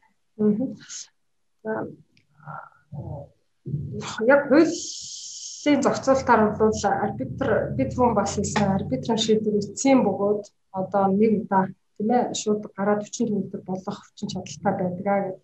Яг 4.27 4.41
хуулийн 4.51 5.81
зохицуултаар 5.83 6.43
бол 6.59 6.75
арбитр 6.83 7.49
бид 7.79 7.91
хүн 7.95 8.15
бас 8.19 8.35
хэлсэн 8.35 8.75
арбитрийн 8.75 9.23
шийдвэр 9.23 9.63
эцсийн 9.63 10.03
бөгөөд 10.03 10.43
одоо 10.75 11.05
нэг 11.15 11.47
удаа 11.47 11.65
тийм 11.97 12.11
ээ 12.11 12.35
шууд 12.35 12.63
гараад 12.77 13.03
40 13.07 13.27
төгөлдөр 13.31 13.63
болох 13.67 13.99
хүчин 14.03 14.29
чадалтай 14.31 14.73
байдгаа 14.79 15.19
гэж 15.25 15.37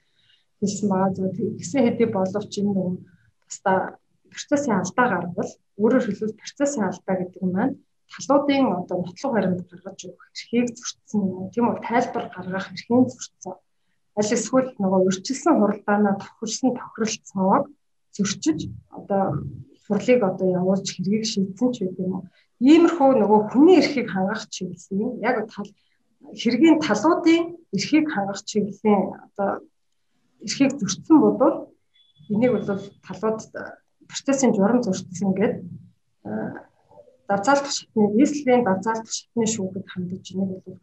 хэлсэн 0.62 0.88
байгаа 0.88 1.10
зөв 1.16 1.28
тэгсэн 1.34 1.80
хэдий 1.84 2.08
боловч 2.14 2.52
энэ 2.62 2.72
нэг 2.72 3.02
баста 3.42 3.72
процессын 4.32 4.78
алдаа 4.80 5.06
гарвал 5.12 5.52
өөрөөр 5.82 6.04
хэлбэл 6.06 6.40
процессын 6.40 6.84
алдаа 6.86 7.14
гэдэг 7.18 7.42
нь 7.44 7.54
маань 7.54 7.74
талуудын 8.12 8.66
одоо 8.80 8.96
нотлох 9.00 9.32
баримт 9.32 9.60
гаргаж 9.70 9.98
өгөх 10.06 10.24
эрхийг 10.32 10.68
зөрчсөн 10.76 11.20
юм. 11.32 11.50
Тийм 11.52 11.66
үү 11.68 11.80
тайлбар 11.88 12.24
гаргах 12.34 12.66
эрхийн 12.72 13.04
зөрчсөн. 13.08 13.54
Аль 14.18 14.34
эсвэл 14.36 14.70
нөгөө 14.82 15.00
өрчлсөн 15.08 15.54
хуралдаанаа 15.56 16.14
тохирсон 16.20 16.70
тохиролцоог 16.76 17.64
зөрчиж 18.16 18.58
одоо 18.98 19.24
сурлыг 19.84 20.20
одоо 20.30 20.48
явуулж 20.60 20.86
хэргийг 20.92 21.24
шийдсэн 21.24 21.68
ч 21.72 21.76
үгүй 21.88 22.06
юм. 22.12 22.22
Иймэрхүү 22.60 23.10
нөгөө 23.16 23.40
хүний 23.50 23.76
эрхийг 23.80 24.08
хангах 24.12 24.44
чиглэлийн 24.54 25.12
яг 25.28 25.36
тал 25.52 25.70
хэргийн 26.40 26.76
талуудын 26.84 27.42
эрхийг 27.74 28.06
хангах 28.12 28.40
чиглэлийн 28.44 29.02
одоо 29.26 29.50
эрхийг 30.44 30.72
зөрчсөн 30.78 31.18
бодвол 31.22 31.56
энийг 32.32 32.52
бол 32.54 32.66
талууд 33.06 33.40
процессын 34.10 34.50
журам 34.56 34.78
зөрчсөн 34.82 35.30
гэдэг 35.38 35.62
дарзаалт 37.28 37.66
шатны 37.76 38.02
нийслэлийн 38.18 38.62
дарзаалт 38.68 39.06
шатны 39.16 39.46
шүүхэд 39.54 39.86
хандаж 39.92 40.24
энийг 40.32 40.50
бол 40.64 40.78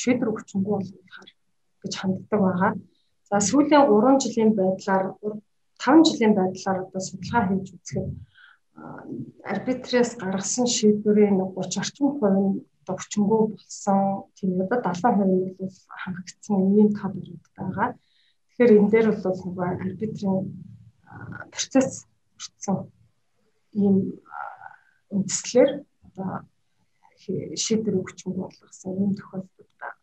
шийдвэр 0.00 0.32
өгчөнгөө 0.32 0.76
болгохаар 0.78 1.30
гэж 1.82 1.92
ханддаг 2.00 2.40
байгаа. 2.44 2.72
За 3.28 3.36
сүүлийн 3.48 3.84
3 3.88 4.22
жилийн 4.22 4.50
байдлаар 4.58 5.04
5 5.84 6.08
жилийн 6.08 6.34
байдлаар 6.38 6.78
одоо 6.84 7.00
судалгаа 7.08 7.42
хийж 7.48 7.66
үзэхэд 7.74 8.08
арбитрээс 9.52 10.10
гаргасан 10.22 10.66
шийдвэрийн 10.76 11.36
30 11.40 11.80
орчим 11.82 12.06
хувь 12.10 12.28
нь 12.34 12.50
хүчингү 12.92 13.36
болсон 13.52 14.28
тийм 14.36 14.60
одоо 14.64 14.78
70% 14.84 15.24
нь 15.24 15.56
бол 15.58 15.74
хангагдсан 16.02 16.56
ийм 16.78 16.88
тод 16.98 17.14
байгаа. 17.56 17.88
Тэгэхээр 18.54 18.78
энэ 18.78 18.90
дээр 18.90 19.08
бол 19.10 19.38
нөгөө 19.42 19.66
арбитрийн 19.82 20.38
процесс 21.50 22.06
хүртсэн 22.38 22.76
ийм 23.74 23.96
үндслэр 25.10 25.70
одоо 26.06 26.46
шийдвэр 27.62 27.98
өгч 27.98 28.18
болгосон 28.30 28.94
ийм 28.94 29.12
тохиолдол 29.18 29.70
байна. 29.80 29.98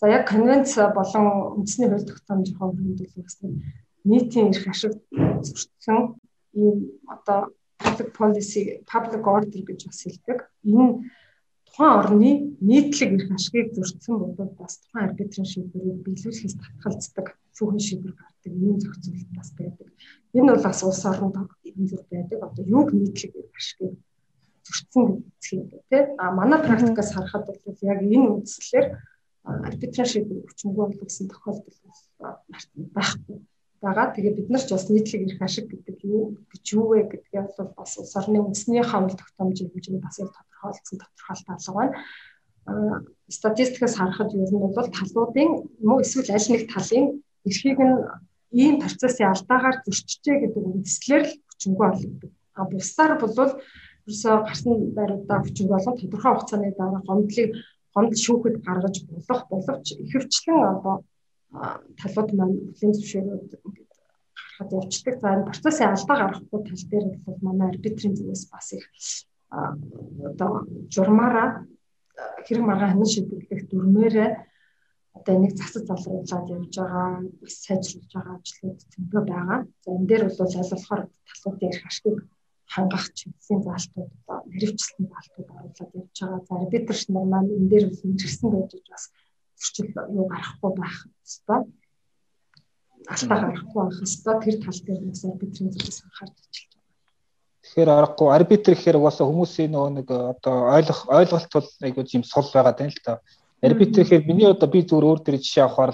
За 0.00 0.08
яг 0.08 0.24
конвенц 0.32 0.72
болон 0.96 1.60
үндэсний 1.60 1.88
хууль 1.92 2.08
тогтоомжийн 2.08 2.56
бол 2.56 2.72
бас 3.20 3.36
нийтийн 4.08 4.48
эрх 4.48 4.64
ашиг 4.72 4.94
зөрчсөн 5.44 6.16
ийм 6.56 6.76
одоо 7.04 7.52
public 7.76 8.08
policy 8.16 8.80
public 8.88 9.22
order 9.28 9.60
гэж 9.68 9.80
бас 9.92 10.00
хэлдэг. 10.08 10.38
Энэ 10.64 11.04
тухайн 11.74 11.98
орны 11.98 12.30
нийтлэг 12.62 13.10
эрх 13.18 13.30
ашигыг 13.34 13.74
зөрчсөн 13.74 14.14
бодвол 14.18 14.54
бас 14.58 14.78
тухайн 14.78 15.10
арбитрийн 15.10 15.48
шийдвэрийг 15.50 15.98
биелүүлэхээс 16.06 16.54
татгалздаг 16.62 17.26
шүүхэн 17.56 17.82
шийдвэр 17.86 18.14
гардаг 18.14 18.52
ийм 18.54 18.78
зохицуулалт 18.78 19.30
бас 19.34 19.50
байдаг. 19.58 19.88
Энэ 20.38 20.50
бол 20.54 20.62
бас 20.62 20.80
улс 20.86 21.04
оронд 21.10 21.36
энэ 21.66 21.88
зүр 21.90 22.02
байдаг. 22.10 22.38
Одоо 22.46 22.64
юуг 22.64 22.88
нийтлэг 22.94 23.32
эрх 23.34 23.54
ашигыг 23.58 23.94
зөрчсөн 24.66 25.06
гэх 25.42 25.52
юм 25.52 25.66
тий. 25.90 26.02
А 26.22 26.30
манай 26.30 26.58
практикаас 26.62 27.10
харахад 27.12 27.46
бол 27.46 27.78
яг 27.82 28.00
энэ 28.06 28.30
үндслээр 28.38 28.86
арбитраж 29.42 30.08
шийдвэр 30.10 30.46
хүчмгүй 30.46 30.84
болгосон 30.86 31.26
тохиолдол 31.28 31.78
байхгүй 32.94 33.38
байгаа. 33.84 34.14
Тэгээ 34.16 34.34
бид 34.34 34.48
нар 34.50 34.64
ч 34.64 34.70
бас 34.72 34.88
нийтлэг 34.88 35.22
эрх 35.28 35.40
ашиг 35.44 35.68
гэдэг 35.68 35.96
юу 36.08 36.40
гэж 36.50 36.64
юу 36.74 36.86
вэ 36.90 37.00
гэдгээ 37.12 37.42
бол 37.54 37.70
бас 37.76 37.92
улс 38.00 38.14
орны 38.16 38.38
үндэсний 38.40 38.82
хамт 38.82 39.14
тогтоомжийн 39.20 39.70
хэмжээнд 39.70 40.04
бас 40.04 40.16
яг 40.18 40.30
тодорхойлсон 40.32 40.98
тодорхойлт 40.98 41.48
алга 41.52 41.72
байна. 41.76 41.94
А 42.66 42.72
статистикаас 43.28 43.94
харахад 43.96 44.32
ер 44.32 44.50
нь 44.52 44.64
бол 44.64 44.88
талуудын 44.88 45.50
мөн 45.84 46.02
эсвэл 46.02 46.32
аль 46.32 46.50
нэг 46.50 46.62
талын 46.72 47.06
эрхийг 47.44 47.78
нь 47.84 47.96
ийм 48.62 48.74
процессын 48.82 49.28
алдаагаар 49.30 49.76
зөрчижээ 49.84 50.36
гэдэг 50.42 50.62
үндслээр 50.64 51.24
л 51.28 51.34
хүчмгүй 51.48 51.88
болгодог. 51.92 52.32
А 52.58 52.62
бусдаар 52.70 53.12
бол 53.20 53.34
ерөөсөө 54.06 54.36
гарсан 54.48 54.72
байруудаа 54.96 55.38
хүчин 55.42 55.66
болгон 55.68 55.96
тодорхой 55.98 56.32
хугацааны 56.32 56.68
дараа 56.78 57.02
гомдлыг 57.08 57.50
гомдол 57.94 58.20
шүүхэд 58.26 58.56
гаргаж 58.66 58.96
болох 59.08 59.42
боловч 59.50 59.86
ихэвчлэн 60.02 60.60
одоо 60.72 60.94
талууд 62.00 62.30
маань 62.34 62.56
бүлийн 62.68 62.92
зөвшөөрөөд 62.94 63.52
ингээд 63.66 63.92
гаргахад 64.36 64.70
явцдаг. 64.78 65.14
За 65.20 65.28
энэ 65.34 65.48
процессын 65.50 65.92
алдаа 65.94 66.16
гаргахгүй 66.18 66.60
тал 66.66 66.84
дээр 66.90 67.06
бол 67.26 67.38
манай 67.46 67.68
арбитрийн 67.70 68.14
зүгээс 68.16 68.44
бас 68.52 68.68
их 68.76 68.84
одоо 70.30 70.50
журмаараа 70.94 71.48
хэрэг 72.46 72.64
маргаан 72.66 72.92
хянан 72.92 73.10
шийдвэрлэх 73.12 73.62
дүрмээрээ 73.70 74.30
одоо 75.18 75.32
энийг 75.36 75.54
засаж 75.56 75.84
залруулад 75.86 76.50
явж 76.56 76.74
байгаа, 76.74 77.08
бас 77.40 77.54
сайжруулж 77.64 78.10
байгаа 78.14 78.34
ажлууд 78.38 78.78
зөндөө 78.92 79.22
байгаа. 79.30 79.60
За 79.82 79.88
энэ 79.94 80.08
дээр 80.10 80.22
бол 80.26 80.40
аль 80.42 80.72
болохоор 80.74 81.02
талуудын 81.28 81.70
эрх 81.70 81.84
ашигыг 81.86 82.18
хангах 82.74 83.06
чиглэлийн 83.18 83.62
заалтууд 83.66 84.10
одоо 84.26 84.38
мэрэгчлэн 84.50 85.06
заалтууд 85.12 85.48
оруулаад 85.54 85.92
явж 86.00 86.16
байгаа. 86.18 86.40
За 86.48 86.52
арбитрч 86.58 87.00
нар 87.08 87.26
маань 87.30 87.54
энэ 87.58 87.70
дээр 87.70 87.84
мэрэгсэн 88.10 88.48
байж 88.50 88.70
бас 88.90 89.04
зөрчил 89.58 89.90
юу 90.10 90.26
гарахгүй 90.28 90.72
байх 90.76 90.96
ёстой. 91.24 91.60
Алтаа 93.08 93.38
гарахгүй 93.40 93.82
байх 93.84 93.98
ёстой. 94.02 94.34
Тэр 94.42 94.56
тал 94.64 94.80
дээр 94.86 95.02
бас 95.08 95.24
арбитрийн 95.24 95.70
зүйлс 95.72 95.98
анхаарч 96.04 96.36
ажиллаж 96.38 96.70
байгаа. 96.72 96.84
Тэгэхээр 97.64 97.90
аргагүй 97.90 98.28
арбитр 98.34 98.72
гэхээр 98.74 98.98
угаасаа 99.00 99.26
хүмүүсийн 99.28 99.70
нөгөө 99.72 99.90
нэг 99.96 100.08
одоо 100.10 100.56
ойлгох 100.76 101.00
ойлголт 101.08 101.50
бол 101.54 101.68
айгуу 101.86 102.04
юм 102.16 102.24
сул 102.24 102.48
байгаа 102.52 102.74
тань 102.76 102.92
л 102.92 103.04
та. 103.04 103.20
Арбитр 103.62 104.02
гэхээр 104.04 104.28
миний 104.28 104.48
одоо 104.48 104.68
би 104.68 104.84
зүгээр 104.84 105.08
өөр 105.08 105.20
дээр 105.24 105.40
жишээ 105.40 105.64
авахаар 105.64 105.92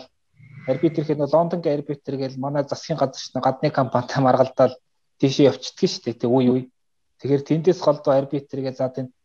арбитр 0.67 1.03
гэхээр 1.03 1.31
Лондонгийн 1.31 1.77
арбитр 1.79 2.15
гэж 2.17 2.33
манай 2.37 2.65
засгийн 2.67 2.99
газар 2.99 3.43
гадны 3.43 3.71
компанитай 3.71 4.21
маргалдаад 4.23 4.75
тийшээ 5.21 5.51
явчихдаг 5.51 5.89
шүү 5.91 6.03
дээ. 6.05 6.21
Тэг 6.21 6.31
үе 6.31 6.51
үе. 6.51 6.65
Тэгэхээр 7.21 7.43
тэндээс 7.49 7.81
голдуу 7.85 8.13
арбитргээ 8.17 8.75
за 8.75 8.89
тийм 8.89 9.07
нэг 9.07 9.20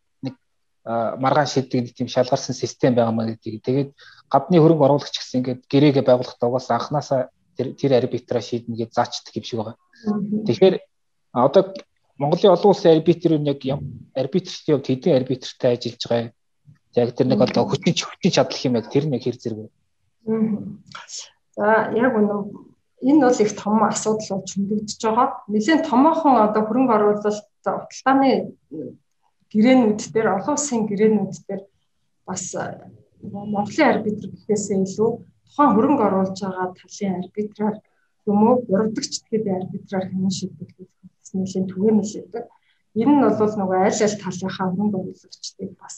маргаан 0.86 1.50
шийддэг 1.50 1.94
тийм 1.94 2.08
шалгарсан 2.08 2.54
систем 2.54 2.94
байгаа 2.94 3.12
маа 3.12 3.26
гэдгийг. 3.26 3.62
Тэгээд 3.66 3.90
гадны 4.30 4.56
хөрөнгө 4.62 4.86
оруулагч 4.86 5.18
гэсэн 5.18 5.38
ингээд 5.42 5.60
гэрээгээ 5.66 6.04
байгуулахдаа 6.06 6.48
угаас 6.48 6.70
анханасаа 6.70 7.20
тэр 7.58 7.74
тэр 7.74 7.92
арбитраа 7.98 8.42
шийднэ 8.42 8.78
гэж 8.78 8.90
заачдаг 8.94 9.34
юм 9.34 9.44
шиг 9.44 9.58
байгаа. 9.58 9.76
Тэгэхээр 10.46 10.76
одоо 11.34 11.62
Монголын 12.18 12.54
олон 12.54 12.70
улсын 12.70 12.94
арбитрын 12.94 13.50
яг 13.50 13.60
арбитрчдийн 14.14 14.78
хувьд 14.78 14.86
хэдэн 14.86 15.16
арбитртай 15.18 15.74
ажиллаж 15.74 16.02
байгаа. 16.06 16.32
Яг 16.94 17.10
тэр 17.18 17.26
нэг 17.26 17.40
одоо 17.42 17.62
хүчин 17.66 17.92
хүчин 17.92 18.32
чадлах 18.32 18.62
юм 18.64 18.78
яг 18.78 18.86
тэр 18.88 19.04
нэг 19.10 19.22
хэр 19.26 19.36
зэрэг. 19.36 19.70
За 21.56 21.90
яг 21.92 22.12
үнэн 22.14 22.40
энэ 23.02 23.20
бол 23.26 23.42
их 23.42 23.52
том 23.58 23.82
асуудал 23.84 24.38
болж 24.38 24.50
хөндөгдөж 24.54 25.00
байгаа. 25.02 25.28
Нэгэн 25.50 25.82
томоохон 25.82 26.34
одоо 26.46 26.62
хөрөнгө 26.64 26.94
оруулалт 26.94 27.44
уталтааны 27.66 28.54
гэрээнүүд 29.56 30.00
дээр 30.14 30.28
олон 30.36 30.54
улсын 30.56 30.82
гэрээнүүд 30.90 31.34
дээр 31.48 31.62
бас 32.28 32.44
Монголын 33.32 33.90
арбитр 33.92 34.28
гэхээсээ 34.30 34.78
илүү 34.86 35.10
тухайн 35.46 35.70
хөрөнгө 35.74 36.04
оруулж 36.08 36.36
байгаа 36.42 36.68
талын 36.78 37.18
арбитраар 37.20 37.76
юм 38.30 38.38
уу 38.46 38.56
урагдагч 38.72 39.12
тэгэхэд 39.22 39.46
арбитраар 39.58 40.06
хэмнэн 40.08 40.34
шийдвэрлэх 40.38 40.90
нэлийн 41.36 41.66
түгээмэл 41.70 42.14
байдаг. 42.16 42.44
Энэ 43.00 43.12
нь 43.12 43.22
бол 43.40 43.54
нөгөө 43.60 43.78
аль 43.88 44.02
аль 44.06 44.20
талынхаа 44.22 44.66
хөрөнгө 44.68 44.98
оруулагчдыг 45.00 45.70
бас 45.80 45.96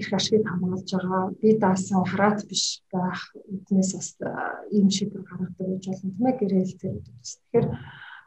их 0.00 0.08
ашиг 0.12 0.42
хамгаалж 0.46 0.90
байгаа. 0.90 1.22
Би 1.40 1.48
даасан 1.62 2.02
хараат 2.04 2.40
биш 2.50 2.82
байх 2.92 3.20
үднээс 3.52 3.90
бас 3.94 4.08
ийм 4.76 4.88
шийдвэр 4.90 5.22
гаргадаг 5.28 5.66
гэж 5.70 5.84
болно 5.86 6.10
тийм 6.14 6.26
ээ 6.28 6.38
гэрэл 6.40 6.74
зэрэг. 6.80 7.06
Тэгэхээр 7.22 7.66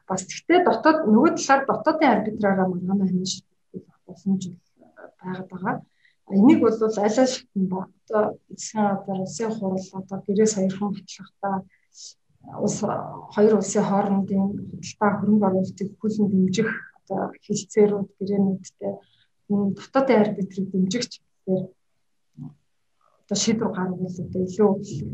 бас 0.07 0.21
тэгтээ 0.29 0.59
дотоод 0.63 0.99
нөгөө 1.11 1.31
талаар 1.35 1.61
дотоодын 1.67 2.13
арбитраараа 2.15 2.67
хэмжээ 2.71 3.31
шийдвэрлэх 3.33 3.46
боломж 4.07 4.43
байгаад 5.21 5.47
байгаа. 5.51 5.75
Энийг 6.35 6.59
бол 6.61 6.77
аль 6.83 7.19
аль 7.23 7.35
одоо 8.09 8.23
эцсийн 8.53 8.85
одоо 8.95 9.15
улсын 9.23 9.51
хурал 9.55 9.87
одоо 9.99 10.17
гэрээ 10.25 10.47
саяхан 10.55 10.89
батлахдаа 10.95 11.55
улс 12.65 12.79
хоёр 13.35 13.53
улсын 13.57 13.83
хоорондын 13.89 14.43
худалдаа 14.47 15.11
хөрөнгө 15.19 15.47
оруулалтыг 15.47 15.89
хүлэн 15.99 16.27
дэмжих 16.31 16.69
одоо 16.99 17.21
хилцээрүүд 17.45 18.09
гэрээнүүдтэй 18.19 18.93
дотоодын 19.47 20.21
арбитрийг 20.23 20.67
дэмжигч 20.71 21.11
гэхээр 21.19 21.63
одоо 23.23 23.37
шийдвэр 23.43 23.71
гаргавал 23.75 24.19
одоо 24.23 24.41
илүү 24.47 24.69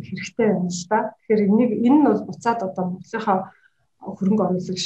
хэрэгтэй 0.07 0.47
байна 0.49 0.69
л 0.69 0.85
да. 0.89 0.99
Тэгэхээр 1.13 1.41
энийг 1.49 1.71
энэ 1.87 1.97
нь 1.97 2.05
бол 2.05 2.21
буцаад 2.27 2.59
одоо 2.67 2.83
Монголынхаа 2.89 3.39
хөрөнгө 4.17 4.43
оруулагч 4.45 4.85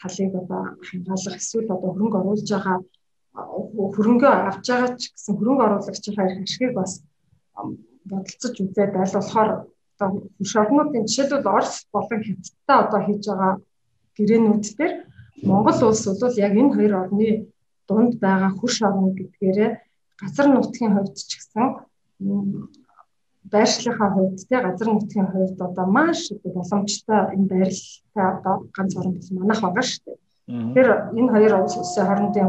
талыг 0.00 0.32
одоо 0.42 0.60
хангаалах 0.88 1.36
эсвэл 1.40 1.72
одоо 1.74 1.90
хөрөнгө 1.92 2.18
оруулж 2.20 2.48
байгаа 2.52 2.76
хөрөнгөө 3.94 4.32
авч 4.48 4.64
байгаа 4.68 4.90
ч 5.00 5.02
гэсэн 5.14 5.34
хөрөнгө 5.38 5.64
оруулагчийн 5.66 6.42
ашгийг 6.44 6.72
бас 6.74 6.92
бодолцож 8.10 8.54
үзээд 8.62 8.94
аль 9.02 9.14
болохоор 9.16 9.50
одоо 9.98 10.08
хурш 10.38 10.52
орнуудын 10.56 11.06
жишээлбэл 11.06 11.52
Орос 11.56 11.86
болон 11.92 12.20
Хятадтай 12.22 12.78
одоо 12.84 13.00
хийж 13.06 13.22
байгаа 13.26 13.52
гэрээнүүд 14.16 14.64
дээр 14.78 14.92
Монгол 15.48 15.80
улс 15.88 16.04
бол 16.06 16.36
яг 16.46 16.52
энэ 16.60 16.74
хоёр 16.76 16.92
орны 17.02 17.28
дунд 17.88 18.14
байгаа 18.24 18.50
хурш 18.58 18.76
орн 18.82 19.14
гэдгээрээ 19.18 19.70
газар 20.20 20.46
нутгийн 20.50 20.94
хувьд 20.94 21.14
ч 21.14 21.30
гэсэн 21.38 21.66
байршлийнхаа 23.52 24.10
хувьд 24.14 24.38
те 24.48 24.56
газар 24.66 24.88
нутгийн 24.90 25.28
хувьд 25.32 25.58
одоо 25.68 25.86
маш 25.86 26.20
боломжтой 26.42 27.20
энэ 27.34 27.50
байрлалтай 27.52 28.26
одоо 28.34 28.54
ганц 28.76 28.92
орн 28.98 29.12
бол 29.14 29.30
манайх 29.38 29.60
байгаа 29.62 29.84
шүү 29.86 30.02
дээ. 30.06 30.18
Тэгэхээр 30.48 30.90
энэ 31.18 31.32
хоёр 31.32 31.52
улсын 31.62 32.06
хоорондын 32.06 32.48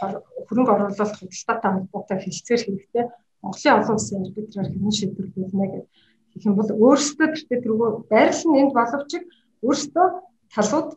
хөрөнгө 0.00 0.72
оруулалт 0.74 1.16
худалдаатай 1.18 1.70
холбоотой 1.72 2.18
хэлцээр 2.20 2.60
хэрэгтэй 2.64 3.04
Монголын 3.42 3.78
олон 3.80 3.96
улсын 3.96 4.22
арбитраар 4.24 4.68
хэмнэн 4.70 4.96
шийдвэрлэнэ 4.98 5.66
гэж 5.72 5.84
гэх 6.32 6.46
юм 6.48 6.54
бол 6.56 6.70
өөрсдөө 6.84 7.28
тэртээ 7.32 7.58
тэргүй 7.64 7.90
байрлал 8.12 8.48
нь 8.48 8.60
энд 8.60 8.72
боловч 8.76 9.10
өөрсдөө 9.66 10.06
талууд 10.54 10.88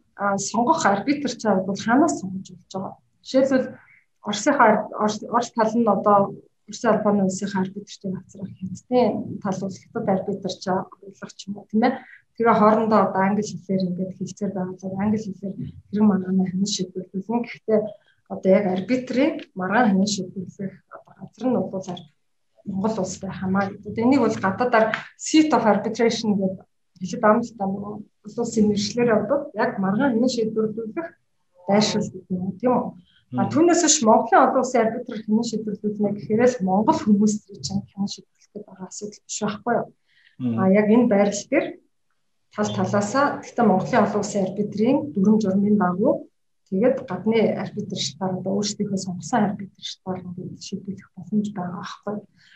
сонгох 0.49 0.81
арбитр 0.85 1.31
цаа 1.41 1.63
бол 1.67 1.79
ханаас 1.85 2.19
сонгож 2.19 2.47
болж 2.51 2.71
байгаа. 2.73 2.93
Жишээлбэл 3.23 3.67
Оросынхаа 4.27 4.69
Орос 5.35 5.49
тал 5.55 5.73
нь 5.75 5.87
одоо 5.95 6.17
Орос 6.67 6.83
албаны 6.85 7.21
улсынхаа 7.23 7.61
арбитрчийг 7.63 8.13
авцрах 8.17 8.51
хятадын 8.59 9.39
тал 9.43 9.57
бол 9.61 9.75
хятад 9.81 10.07
арбитрч 10.15 10.63
оруулах 10.67 11.33
ч 11.37 11.39
юм 11.47 11.57
уу 11.57 11.67
тийм 11.69 11.83
ээ. 11.87 11.93
Тэгээ 12.35 12.59
хоорондоо 12.59 12.99
одоо 13.07 13.21
англи 13.23 13.43
хэлээр 13.45 13.87
ингээд 13.87 14.17
хэлцээр 14.17 14.51
байгаа. 14.55 15.01
Англи 15.03 15.19
хэлээр 15.21 15.55
хэрэг 15.89 16.05
магааны 16.07 16.43
хэмнэн 16.49 16.73
шийдвэрлүүлэн. 16.75 17.45
Гэхдээ 17.45 17.79
одоо 18.33 18.51
яг 18.59 18.65
арбитрийн 18.75 19.33
маргаан 19.59 19.87
хэмнэн 19.89 20.13
шийдвэрлэх 20.13 20.73
газар 21.19 21.45
нь 21.47 21.57
бол 21.57 21.87
Монгол 22.65 22.99
улс 23.03 23.17
байх 23.19 23.35
хамаа 23.39 23.69
гэдэг. 23.69 24.03
Энийг 24.03 24.21
бол 24.23 24.37
гадаадаар 24.45 24.85
seat 25.17 25.51
of 25.57 25.65
arbitration 25.67 26.29
гэдэг 26.39 26.63
хэлэд 26.99 27.23
амттай 27.27 27.67
нөгөө 27.67 27.93
улс 28.23 28.37
улсын 28.39 28.67
мэржлэр 28.69 29.13
явдал 29.15 29.41
яг 29.63 29.71
маргаан 29.83 30.11
хэмнэн 30.13 30.35
шийдвэрлэх 30.35 31.09
дайшил 31.67 32.07
гэдэг 32.13 32.31
юм 32.31 32.51
тийм 32.59 32.73
үү. 32.77 32.85
А 33.39 33.49
түүнээс 33.51 33.81
биш 33.83 33.97
Монголын 34.07 34.43
олон 34.45 34.61
улсын 34.63 34.81
арбитр 34.83 35.17
хэмнэн 35.19 35.49
шийдвэрлүүлнэ 35.49 36.09
гэхээр 36.15 36.41
л 36.47 36.65
Монгол 36.67 36.99
хүмүүс 37.03 37.33
чинь 37.65 37.83
хэмнэн 37.91 38.13
шийдвэрлэх 38.13 38.63
байгаа 38.67 38.87
асуудал 38.87 39.21
биш 39.27 39.39
байхгүй 39.43 39.73
юу. 39.79 39.87
А 40.59 40.63
яг 40.79 40.87
энэ 40.87 41.11
байрлал 41.11 41.47
дээр 41.51 41.65
тал 42.55 42.69
талаасаа 42.77 43.25
гэхдээ 43.41 43.65
Монголын 43.67 44.03
олон 44.05 44.21
улсын 44.23 44.45
арбитрийн 44.47 44.97
дүрм 45.13 45.35
журмын 45.43 45.77
дагуу 45.81 46.13
Тэгээд 46.73 47.05
гадны 47.05 47.53
арбитр 47.53 47.99
штаар 48.01 48.41
одоо 48.41 48.57
өөрсдийнхөө 48.57 48.97
сонгосон 48.97 49.45
арбитр 49.45 49.83
штаар 49.85 50.25
ингээд 50.25 50.57
шийдвэрлэх 50.57 51.09
боломж 51.13 51.47
байгаа 51.53 51.81
аахгүй. 51.85 52.15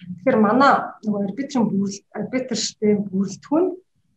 Тэгэхээр 0.09 0.37
манай 0.41 0.73
нөгөө 1.05 1.21
арбитрын 1.27 1.65
бүрэл 1.69 2.01
арбитр 2.17 2.57
штийн 2.57 3.05
бүрэлдэхүүн 3.05 3.65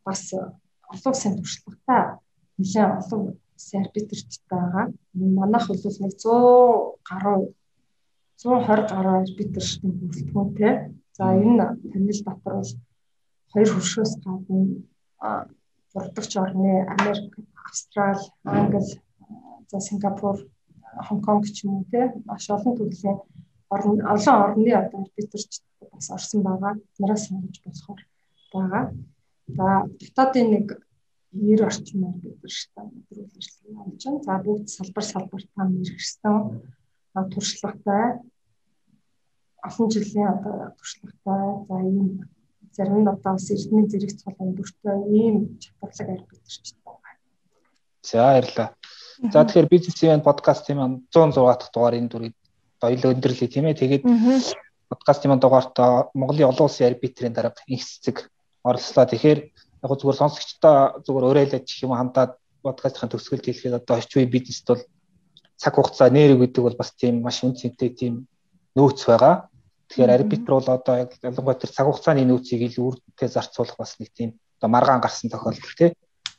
бас 0.09 0.23
олон 0.33 1.13
улсын 1.13 1.37
туршлагатай 1.37 2.03
нэлээд 2.57 2.97
олон 2.97 3.21
улсын 3.29 3.81
арбитрчтай 3.85 4.41
байгаа. 4.49 4.87
Манайх 5.13 5.69
бол 5.69 5.85
нэг 5.85 6.15
100 6.17 6.97
гаруй 7.05 7.41
120 8.41 8.89
гаруй 8.97 9.17
арбитр 9.21 9.65
штийн 9.69 9.95
бүрэлдэхүүнтэй. 10.01 10.75
За 11.13 11.25
энэ 11.37 11.77
танил 11.93 12.21
дотор 12.25 12.55
бол 12.57 12.73
хоёр 13.53 13.69
хөршөөс 13.69 14.13
гадна 14.25 15.45
урдагч 15.93 16.33
орны 16.41 16.89
Америк, 16.89 17.37
Австрали, 17.69 18.25
Англи 18.49 18.97
за 19.71 19.81
Сингапур, 19.81 20.37
Хонконг 21.07 21.45
ч 21.55 21.65
юм 21.65 21.71
уу 21.75 21.85
те 21.91 22.13
маш 22.27 22.45
олон 22.51 22.75
төрлийн 22.77 23.19
орн 23.75 24.01
олон 24.15 24.37
орны 24.45 24.71
одоо 24.83 25.01
арбитрч 25.05 25.63
бас 25.93 26.07
орсон 26.17 26.43
байгаа. 26.43 26.75
Нараас 26.99 27.27
сонгож 27.27 27.57
болохоор 27.65 28.01
байгаа. 28.53 28.85
За 29.57 29.67
дотоодын 30.01 30.49
нэг 30.55 30.67
90 31.33 31.67
орчим 31.69 32.01
арбитрчтай 32.11 32.85
өдрүүл 32.99 33.31
ажиллагаа 33.39 33.79
явуулж 33.81 34.03
байна. 34.05 34.25
За 34.27 34.35
бүгд 34.45 34.67
салбар 34.77 35.05
салбартаа 35.07 35.65
мэрэгсэн 35.71 36.37
туршлагатай 37.33 38.07
олон 39.69 39.89
жилийн 39.95 40.29
одоо 40.35 40.75
туршлагатай 40.79 41.45
за 41.69 41.77
ийм 41.87 42.09
зарим 42.77 42.99
нь 43.03 43.13
одоо 43.15 43.33
бас 43.35 43.51
эрдмийн 43.51 43.87
зэрэг 43.91 44.13
цол 44.21 44.37
өндөртэй 44.45 44.99
ийм 45.19 45.37
чатварлаг 45.63 46.09
арбитрчтай 46.17 46.79
байгаа. 46.85 47.15
За 48.09 48.19
баярлалаа. 48.19 48.69
За 49.29 49.45
тэгэхээр 49.45 49.69
бизнес 49.69 50.01
ивент 50.01 50.25
подкастын 50.25 50.77
маань 50.81 50.97
106 51.13 51.45
дахь 51.45 51.69
дугаар 51.75 51.95
энэ 52.01 52.09
дүрийг 52.09 52.35
соёл 52.81 53.13
өндөрлөе 53.13 53.49
тийм 53.53 53.69
ээ. 53.69 53.77
Тэгээд 53.77 54.05
подкастын 54.89 55.29
маань 55.29 55.45
дугаартаа 55.45 56.09
Монголын 56.17 56.49
олон 56.49 56.65
улсын 56.65 56.89
арбитрийн 56.89 57.37
дарга 57.37 57.61
их 57.69 57.85
цэцэг 57.85 58.33
оролцлоо. 58.65 59.05
Тэгэхээр 59.05 59.41
яг 59.85 59.91
зүгээр 59.93 60.21
сонсогчдоо 60.25 61.05
зүгээр 61.05 61.29
уриалаад 61.29 61.65
гэх 61.69 61.85
юм 61.85 61.93
хамтаад 61.93 62.41
подкастын 62.65 63.13
төгсгөлд 63.13 63.45
хэлэхэд 63.45 63.79
одоо 63.85 64.01
үеийн 64.01 64.33
бизнест 64.33 64.67
бол 64.69 64.83
цаг 65.61 65.75
хугацаа 65.77 66.09
нэр 66.09 66.41
гэдэг 66.41 66.63
бол 66.65 66.81
бас 66.81 66.91
тийм 66.97 67.21
маш 67.21 67.45
үн 67.45 67.53
цэнтэй 67.53 67.93
тийм 67.93 68.25
нөөц 68.73 69.05
байгаа. 69.05 69.53
Тэгэхээр 69.93 70.17
арбитр 70.17 70.53
бол 70.57 70.65
одоо 70.65 70.97
яг 70.97 71.13
ялангуяа 71.21 71.61
тэр 71.61 71.71
цаг 71.77 71.87
хугацааны 71.87 72.25
нөөцийг 72.25 72.73
илүү 72.73 72.85
үрдтэй 72.89 73.29
зарцуулах 73.29 73.77
бас 73.77 74.01
нэг 74.01 74.09
тийм 74.17 74.41
одоо 74.57 74.69
маргаан 74.73 75.05
гарсан 75.05 75.29
тохиолдол 75.29 75.77
тий 75.77 75.93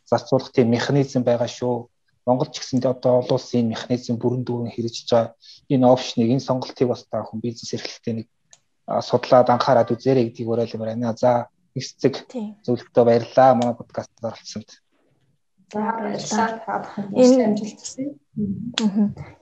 зарцуулах 0.09 0.49
тийм 0.49 0.73
механизм 0.73 1.21
байгаа 1.21 1.45
шүү. 1.45 1.89
Монгол 2.31 2.47
ч 2.47 2.63
гэсэндээ 2.63 2.95
одоо 2.95 3.19
олон 3.19 3.35
улсын 3.35 3.67
механизм 3.67 4.15
бүрэн 4.15 4.47
дүүрэн 4.47 4.71
хэрэгжиж 4.71 5.07
байгаа 5.11 5.35
энэ 5.67 5.85
опшныг 5.91 6.29
энэ 6.31 6.47
сонголтыг 6.47 6.87
бас 6.87 7.03
та 7.11 7.27
хүн 7.27 7.43
бизнес 7.43 7.75
эрхлэлтэй 7.75 8.13
нэг 8.23 8.27
судлаад 8.87 9.51
анхаарад 9.51 9.91
үзээрэй 9.91 10.31
гэдгийг 10.31 10.47
уриалмаар 10.47 10.95
байна. 10.95 11.15
За 11.15 11.51
их 11.75 11.85
цэг 12.01 12.13
зөвлөгтөө 12.65 13.03
баярлалаа 13.05 13.55
манай 13.55 13.75
подкастт 13.75 14.15
оролцсонд. 14.23 14.69
За 15.71 15.79
баярлалаа. 15.79 16.83
Энэ 17.15 17.43
амжилт 17.47 17.79
хүсье. 17.79 18.15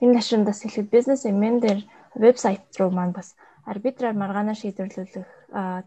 Энэ 0.02 0.14
гашуундас 0.14 0.62
хэлэхэд 0.62 0.88
бизнес 0.90 1.22
эмен 1.26 1.58
дээр 1.62 1.80
вебсайт 2.14 2.62
руу 2.78 2.90
маань 2.90 3.14
бас 3.14 3.34
арбитраар 3.66 4.14
маргаанаа 4.14 4.54
шийдвэрлэх 4.54 5.10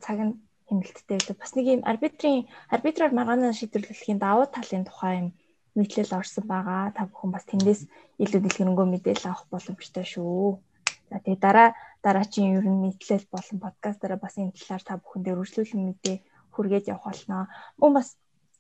цаг 0.04 0.18
нь 0.20 0.40
хэмнэлттэй 0.68 1.18
байлаа. 1.20 1.38
Бас 1.40 1.52
нэг 1.56 1.66
юм 1.68 1.82
арбитрийн 1.88 2.48
арбитраар 2.76 3.14
маргаанаа 3.16 3.54
шийдвэрлэхийн 3.56 4.20
давуу 4.20 4.48
талын 4.52 4.84
тухай 4.88 5.14
юм 5.22 5.28
мэдлэл 5.78 6.18
орсон 6.20 6.46
байгаа. 6.48 6.94
Та 6.96 7.10
бүхэн 7.10 7.32
бас 7.34 7.46
тэндээс 7.50 7.82
илүү 8.24 8.42
дэлгэрэнгүй 8.44 8.88
мэдээлэл 8.90 9.30
авах 9.30 9.46
боломжтой 9.50 10.06
шүү. 10.06 10.60
За 11.10 11.18
тэгээ 11.22 11.44
дараа 11.46 11.70
дараачийн 12.06 12.58
ер 12.58 12.66
нь 12.70 12.84
мэдлэл 12.84 13.26
болон 13.34 13.58
подкастаараа 13.62 14.20
бас 14.22 14.36
энэ 14.38 14.54
талаар 14.58 14.84
та 14.86 15.02
бүхэн 15.02 15.22
дээр 15.24 15.42
үргэлжлүүлэн 15.42 15.84
мэдээ 15.86 16.18
хүргээд 16.54 16.90
явах 16.94 17.06
болно. 17.10 17.50
Мөн 17.82 17.92
бас 17.98 18.08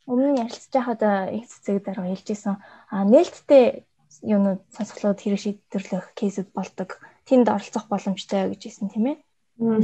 өмнө 0.09 0.29
нь 0.33 0.41
ярилцж 0.43 0.71
байхад 0.73 1.01
их 1.37 1.45
цэцэг 1.49 1.77
дараа 1.85 2.07
хэлжсэн 2.09 2.55
а 2.93 2.95
нээлттэй 3.05 3.85
юунууд 4.21 4.61
сонсголууд 4.75 5.19
хэрэг 5.21 5.41
шийдвэрлэх 5.41 6.05
кейсүүд 6.17 6.49
болдог. 6.53 6.89
Тэнд 7.27 7.47
оролцох 7.49 7.85
боломжтой 7.87 8.51
гэж 8.51 8.61
хэлсэн 8.63 8.89
тийм 8.91 9.05
ээ. 9.11 9.17
Аа. 9.61 9.79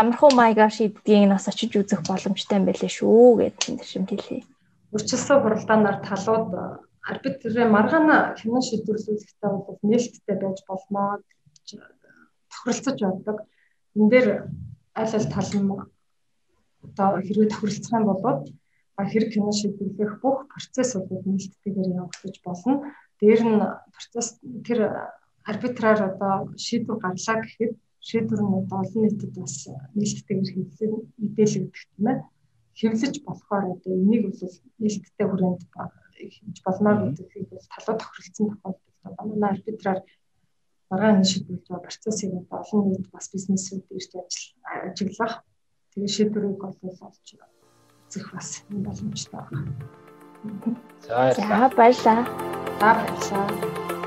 Ямархуу 0.00 0.30
маягаар 0.32 0.72
шийддгийг 0.72 1.28
нас 1.28 1.48
очиж 1.48 1.72
үзэх 1.76 2.04
боломжтой 2.06 2.56
юм 2.58 2.64
байлээ 2.68 2.92
шүү 2.92 3.40
гэдэг 3.40 3.64
энэ 3.68 3.84
шимт 3.84 4.10
урьдчилсан 4.92 5.38
хуралдаанаар 5.42 5.98
талууд 6.08 6.50
арбитрийн 7.10 7.70
маргаана 7.76 8.16
хянан 8.38 8.62
шийдвэрлүүлэхдээ 8.68 9.50
бол 9.66 9.78
нээлттэй 9.90 10.36
байж 10.42 10.58
болно 10.68 11.02
гэж 11.54 11.66
тохиролцож 12.52 12.98
байдаг. 13.00 13.36
Энд 13.96 14.10
дээр 14.12 14.28
аль 15.00 15.14
аль 15.18 15.32
тал 15.34 15.52
нь 15.60 15.70
одоо 16.86 17.08
хэрвээ 17.26 17.48
тохиролцох 17.52 17.94
юм 17.98 18.06
бол 18.08 18.38
хэрэг 19.12 19.30
хянан 19.32 19.56
шийдвэрлэх 19.60 20.20
бүх 20.22 20.38
процесс 20.52 20.92
бол 20.96 21.22
нээлттэйгээр 21.24 21.90
явагдаж 22.02 22.36
болно. 22.44 22.74
Дээр 23.20 23.40
нь 23.50 23.60
процесс 23.94 24.28
тэр 24.66 24.78
арбитраар 25.50 26.00
одоо 26.10 26.34
шийдвэр 26.56 26.98
гарлаа 27.04 27.36
гэхэд 27.40 27.72
шийдвэр 28.08 28.40
нь 28.42 28.54
олон 28.56 29.02
нийтэд 29.04 29.32
бас 29.38 29.54
нээлттэйгээр 29.96 30.50
хэвлэн 30.52 30.92
мэдээлэгдэх 31.22 31.82
юм 31.96 32.04
байна. 32.04 32.22
Хэвлэж 32.78 33.14
болохоор 33.26 33.64
одоо 33.74 33.92
энийг 33.92 34.22
бол 34.30 34.54
нээлттэй 34.78 35.26
хүрээнд 35.28 35.62
хийж 36.34 36.58
болно 36.66 36.90
гэдгийг 37.16 37.46
бол 37.50 37.66
талууд 37.74 37.98
тохиролцсон 38.00 38.46
тохиолдолд 38.50 39.30
манай 39.30 39.50
арбитраар 39.52 40.00
маргаан 40.90 41.24
шийдвэрлэж 41.30 41.66
байгаа 41.68 41.86
процессыг 41.86 42.30
олон 42.60 42.84
нийт 42.90 43.06
бас 43.14 43.26
бизнесүүд 43.34 43.84
ирж 43.98 44.12
ажиглах 44.86 45.34
тэгээ 45.92 46.14
шийдвэрийг 46.16 46.58
бол 46.62 46.76
олж 47.06 47.28
үзэх 48.06 48.26
бас 48.32 48.48
боломжтой 48.70 49.42
байна. 49.50 49.72
За 51.02 51.68
баярлалаа. 51.76 52.22
За 52.80 52.88
баярлалаа. 52.88 53.97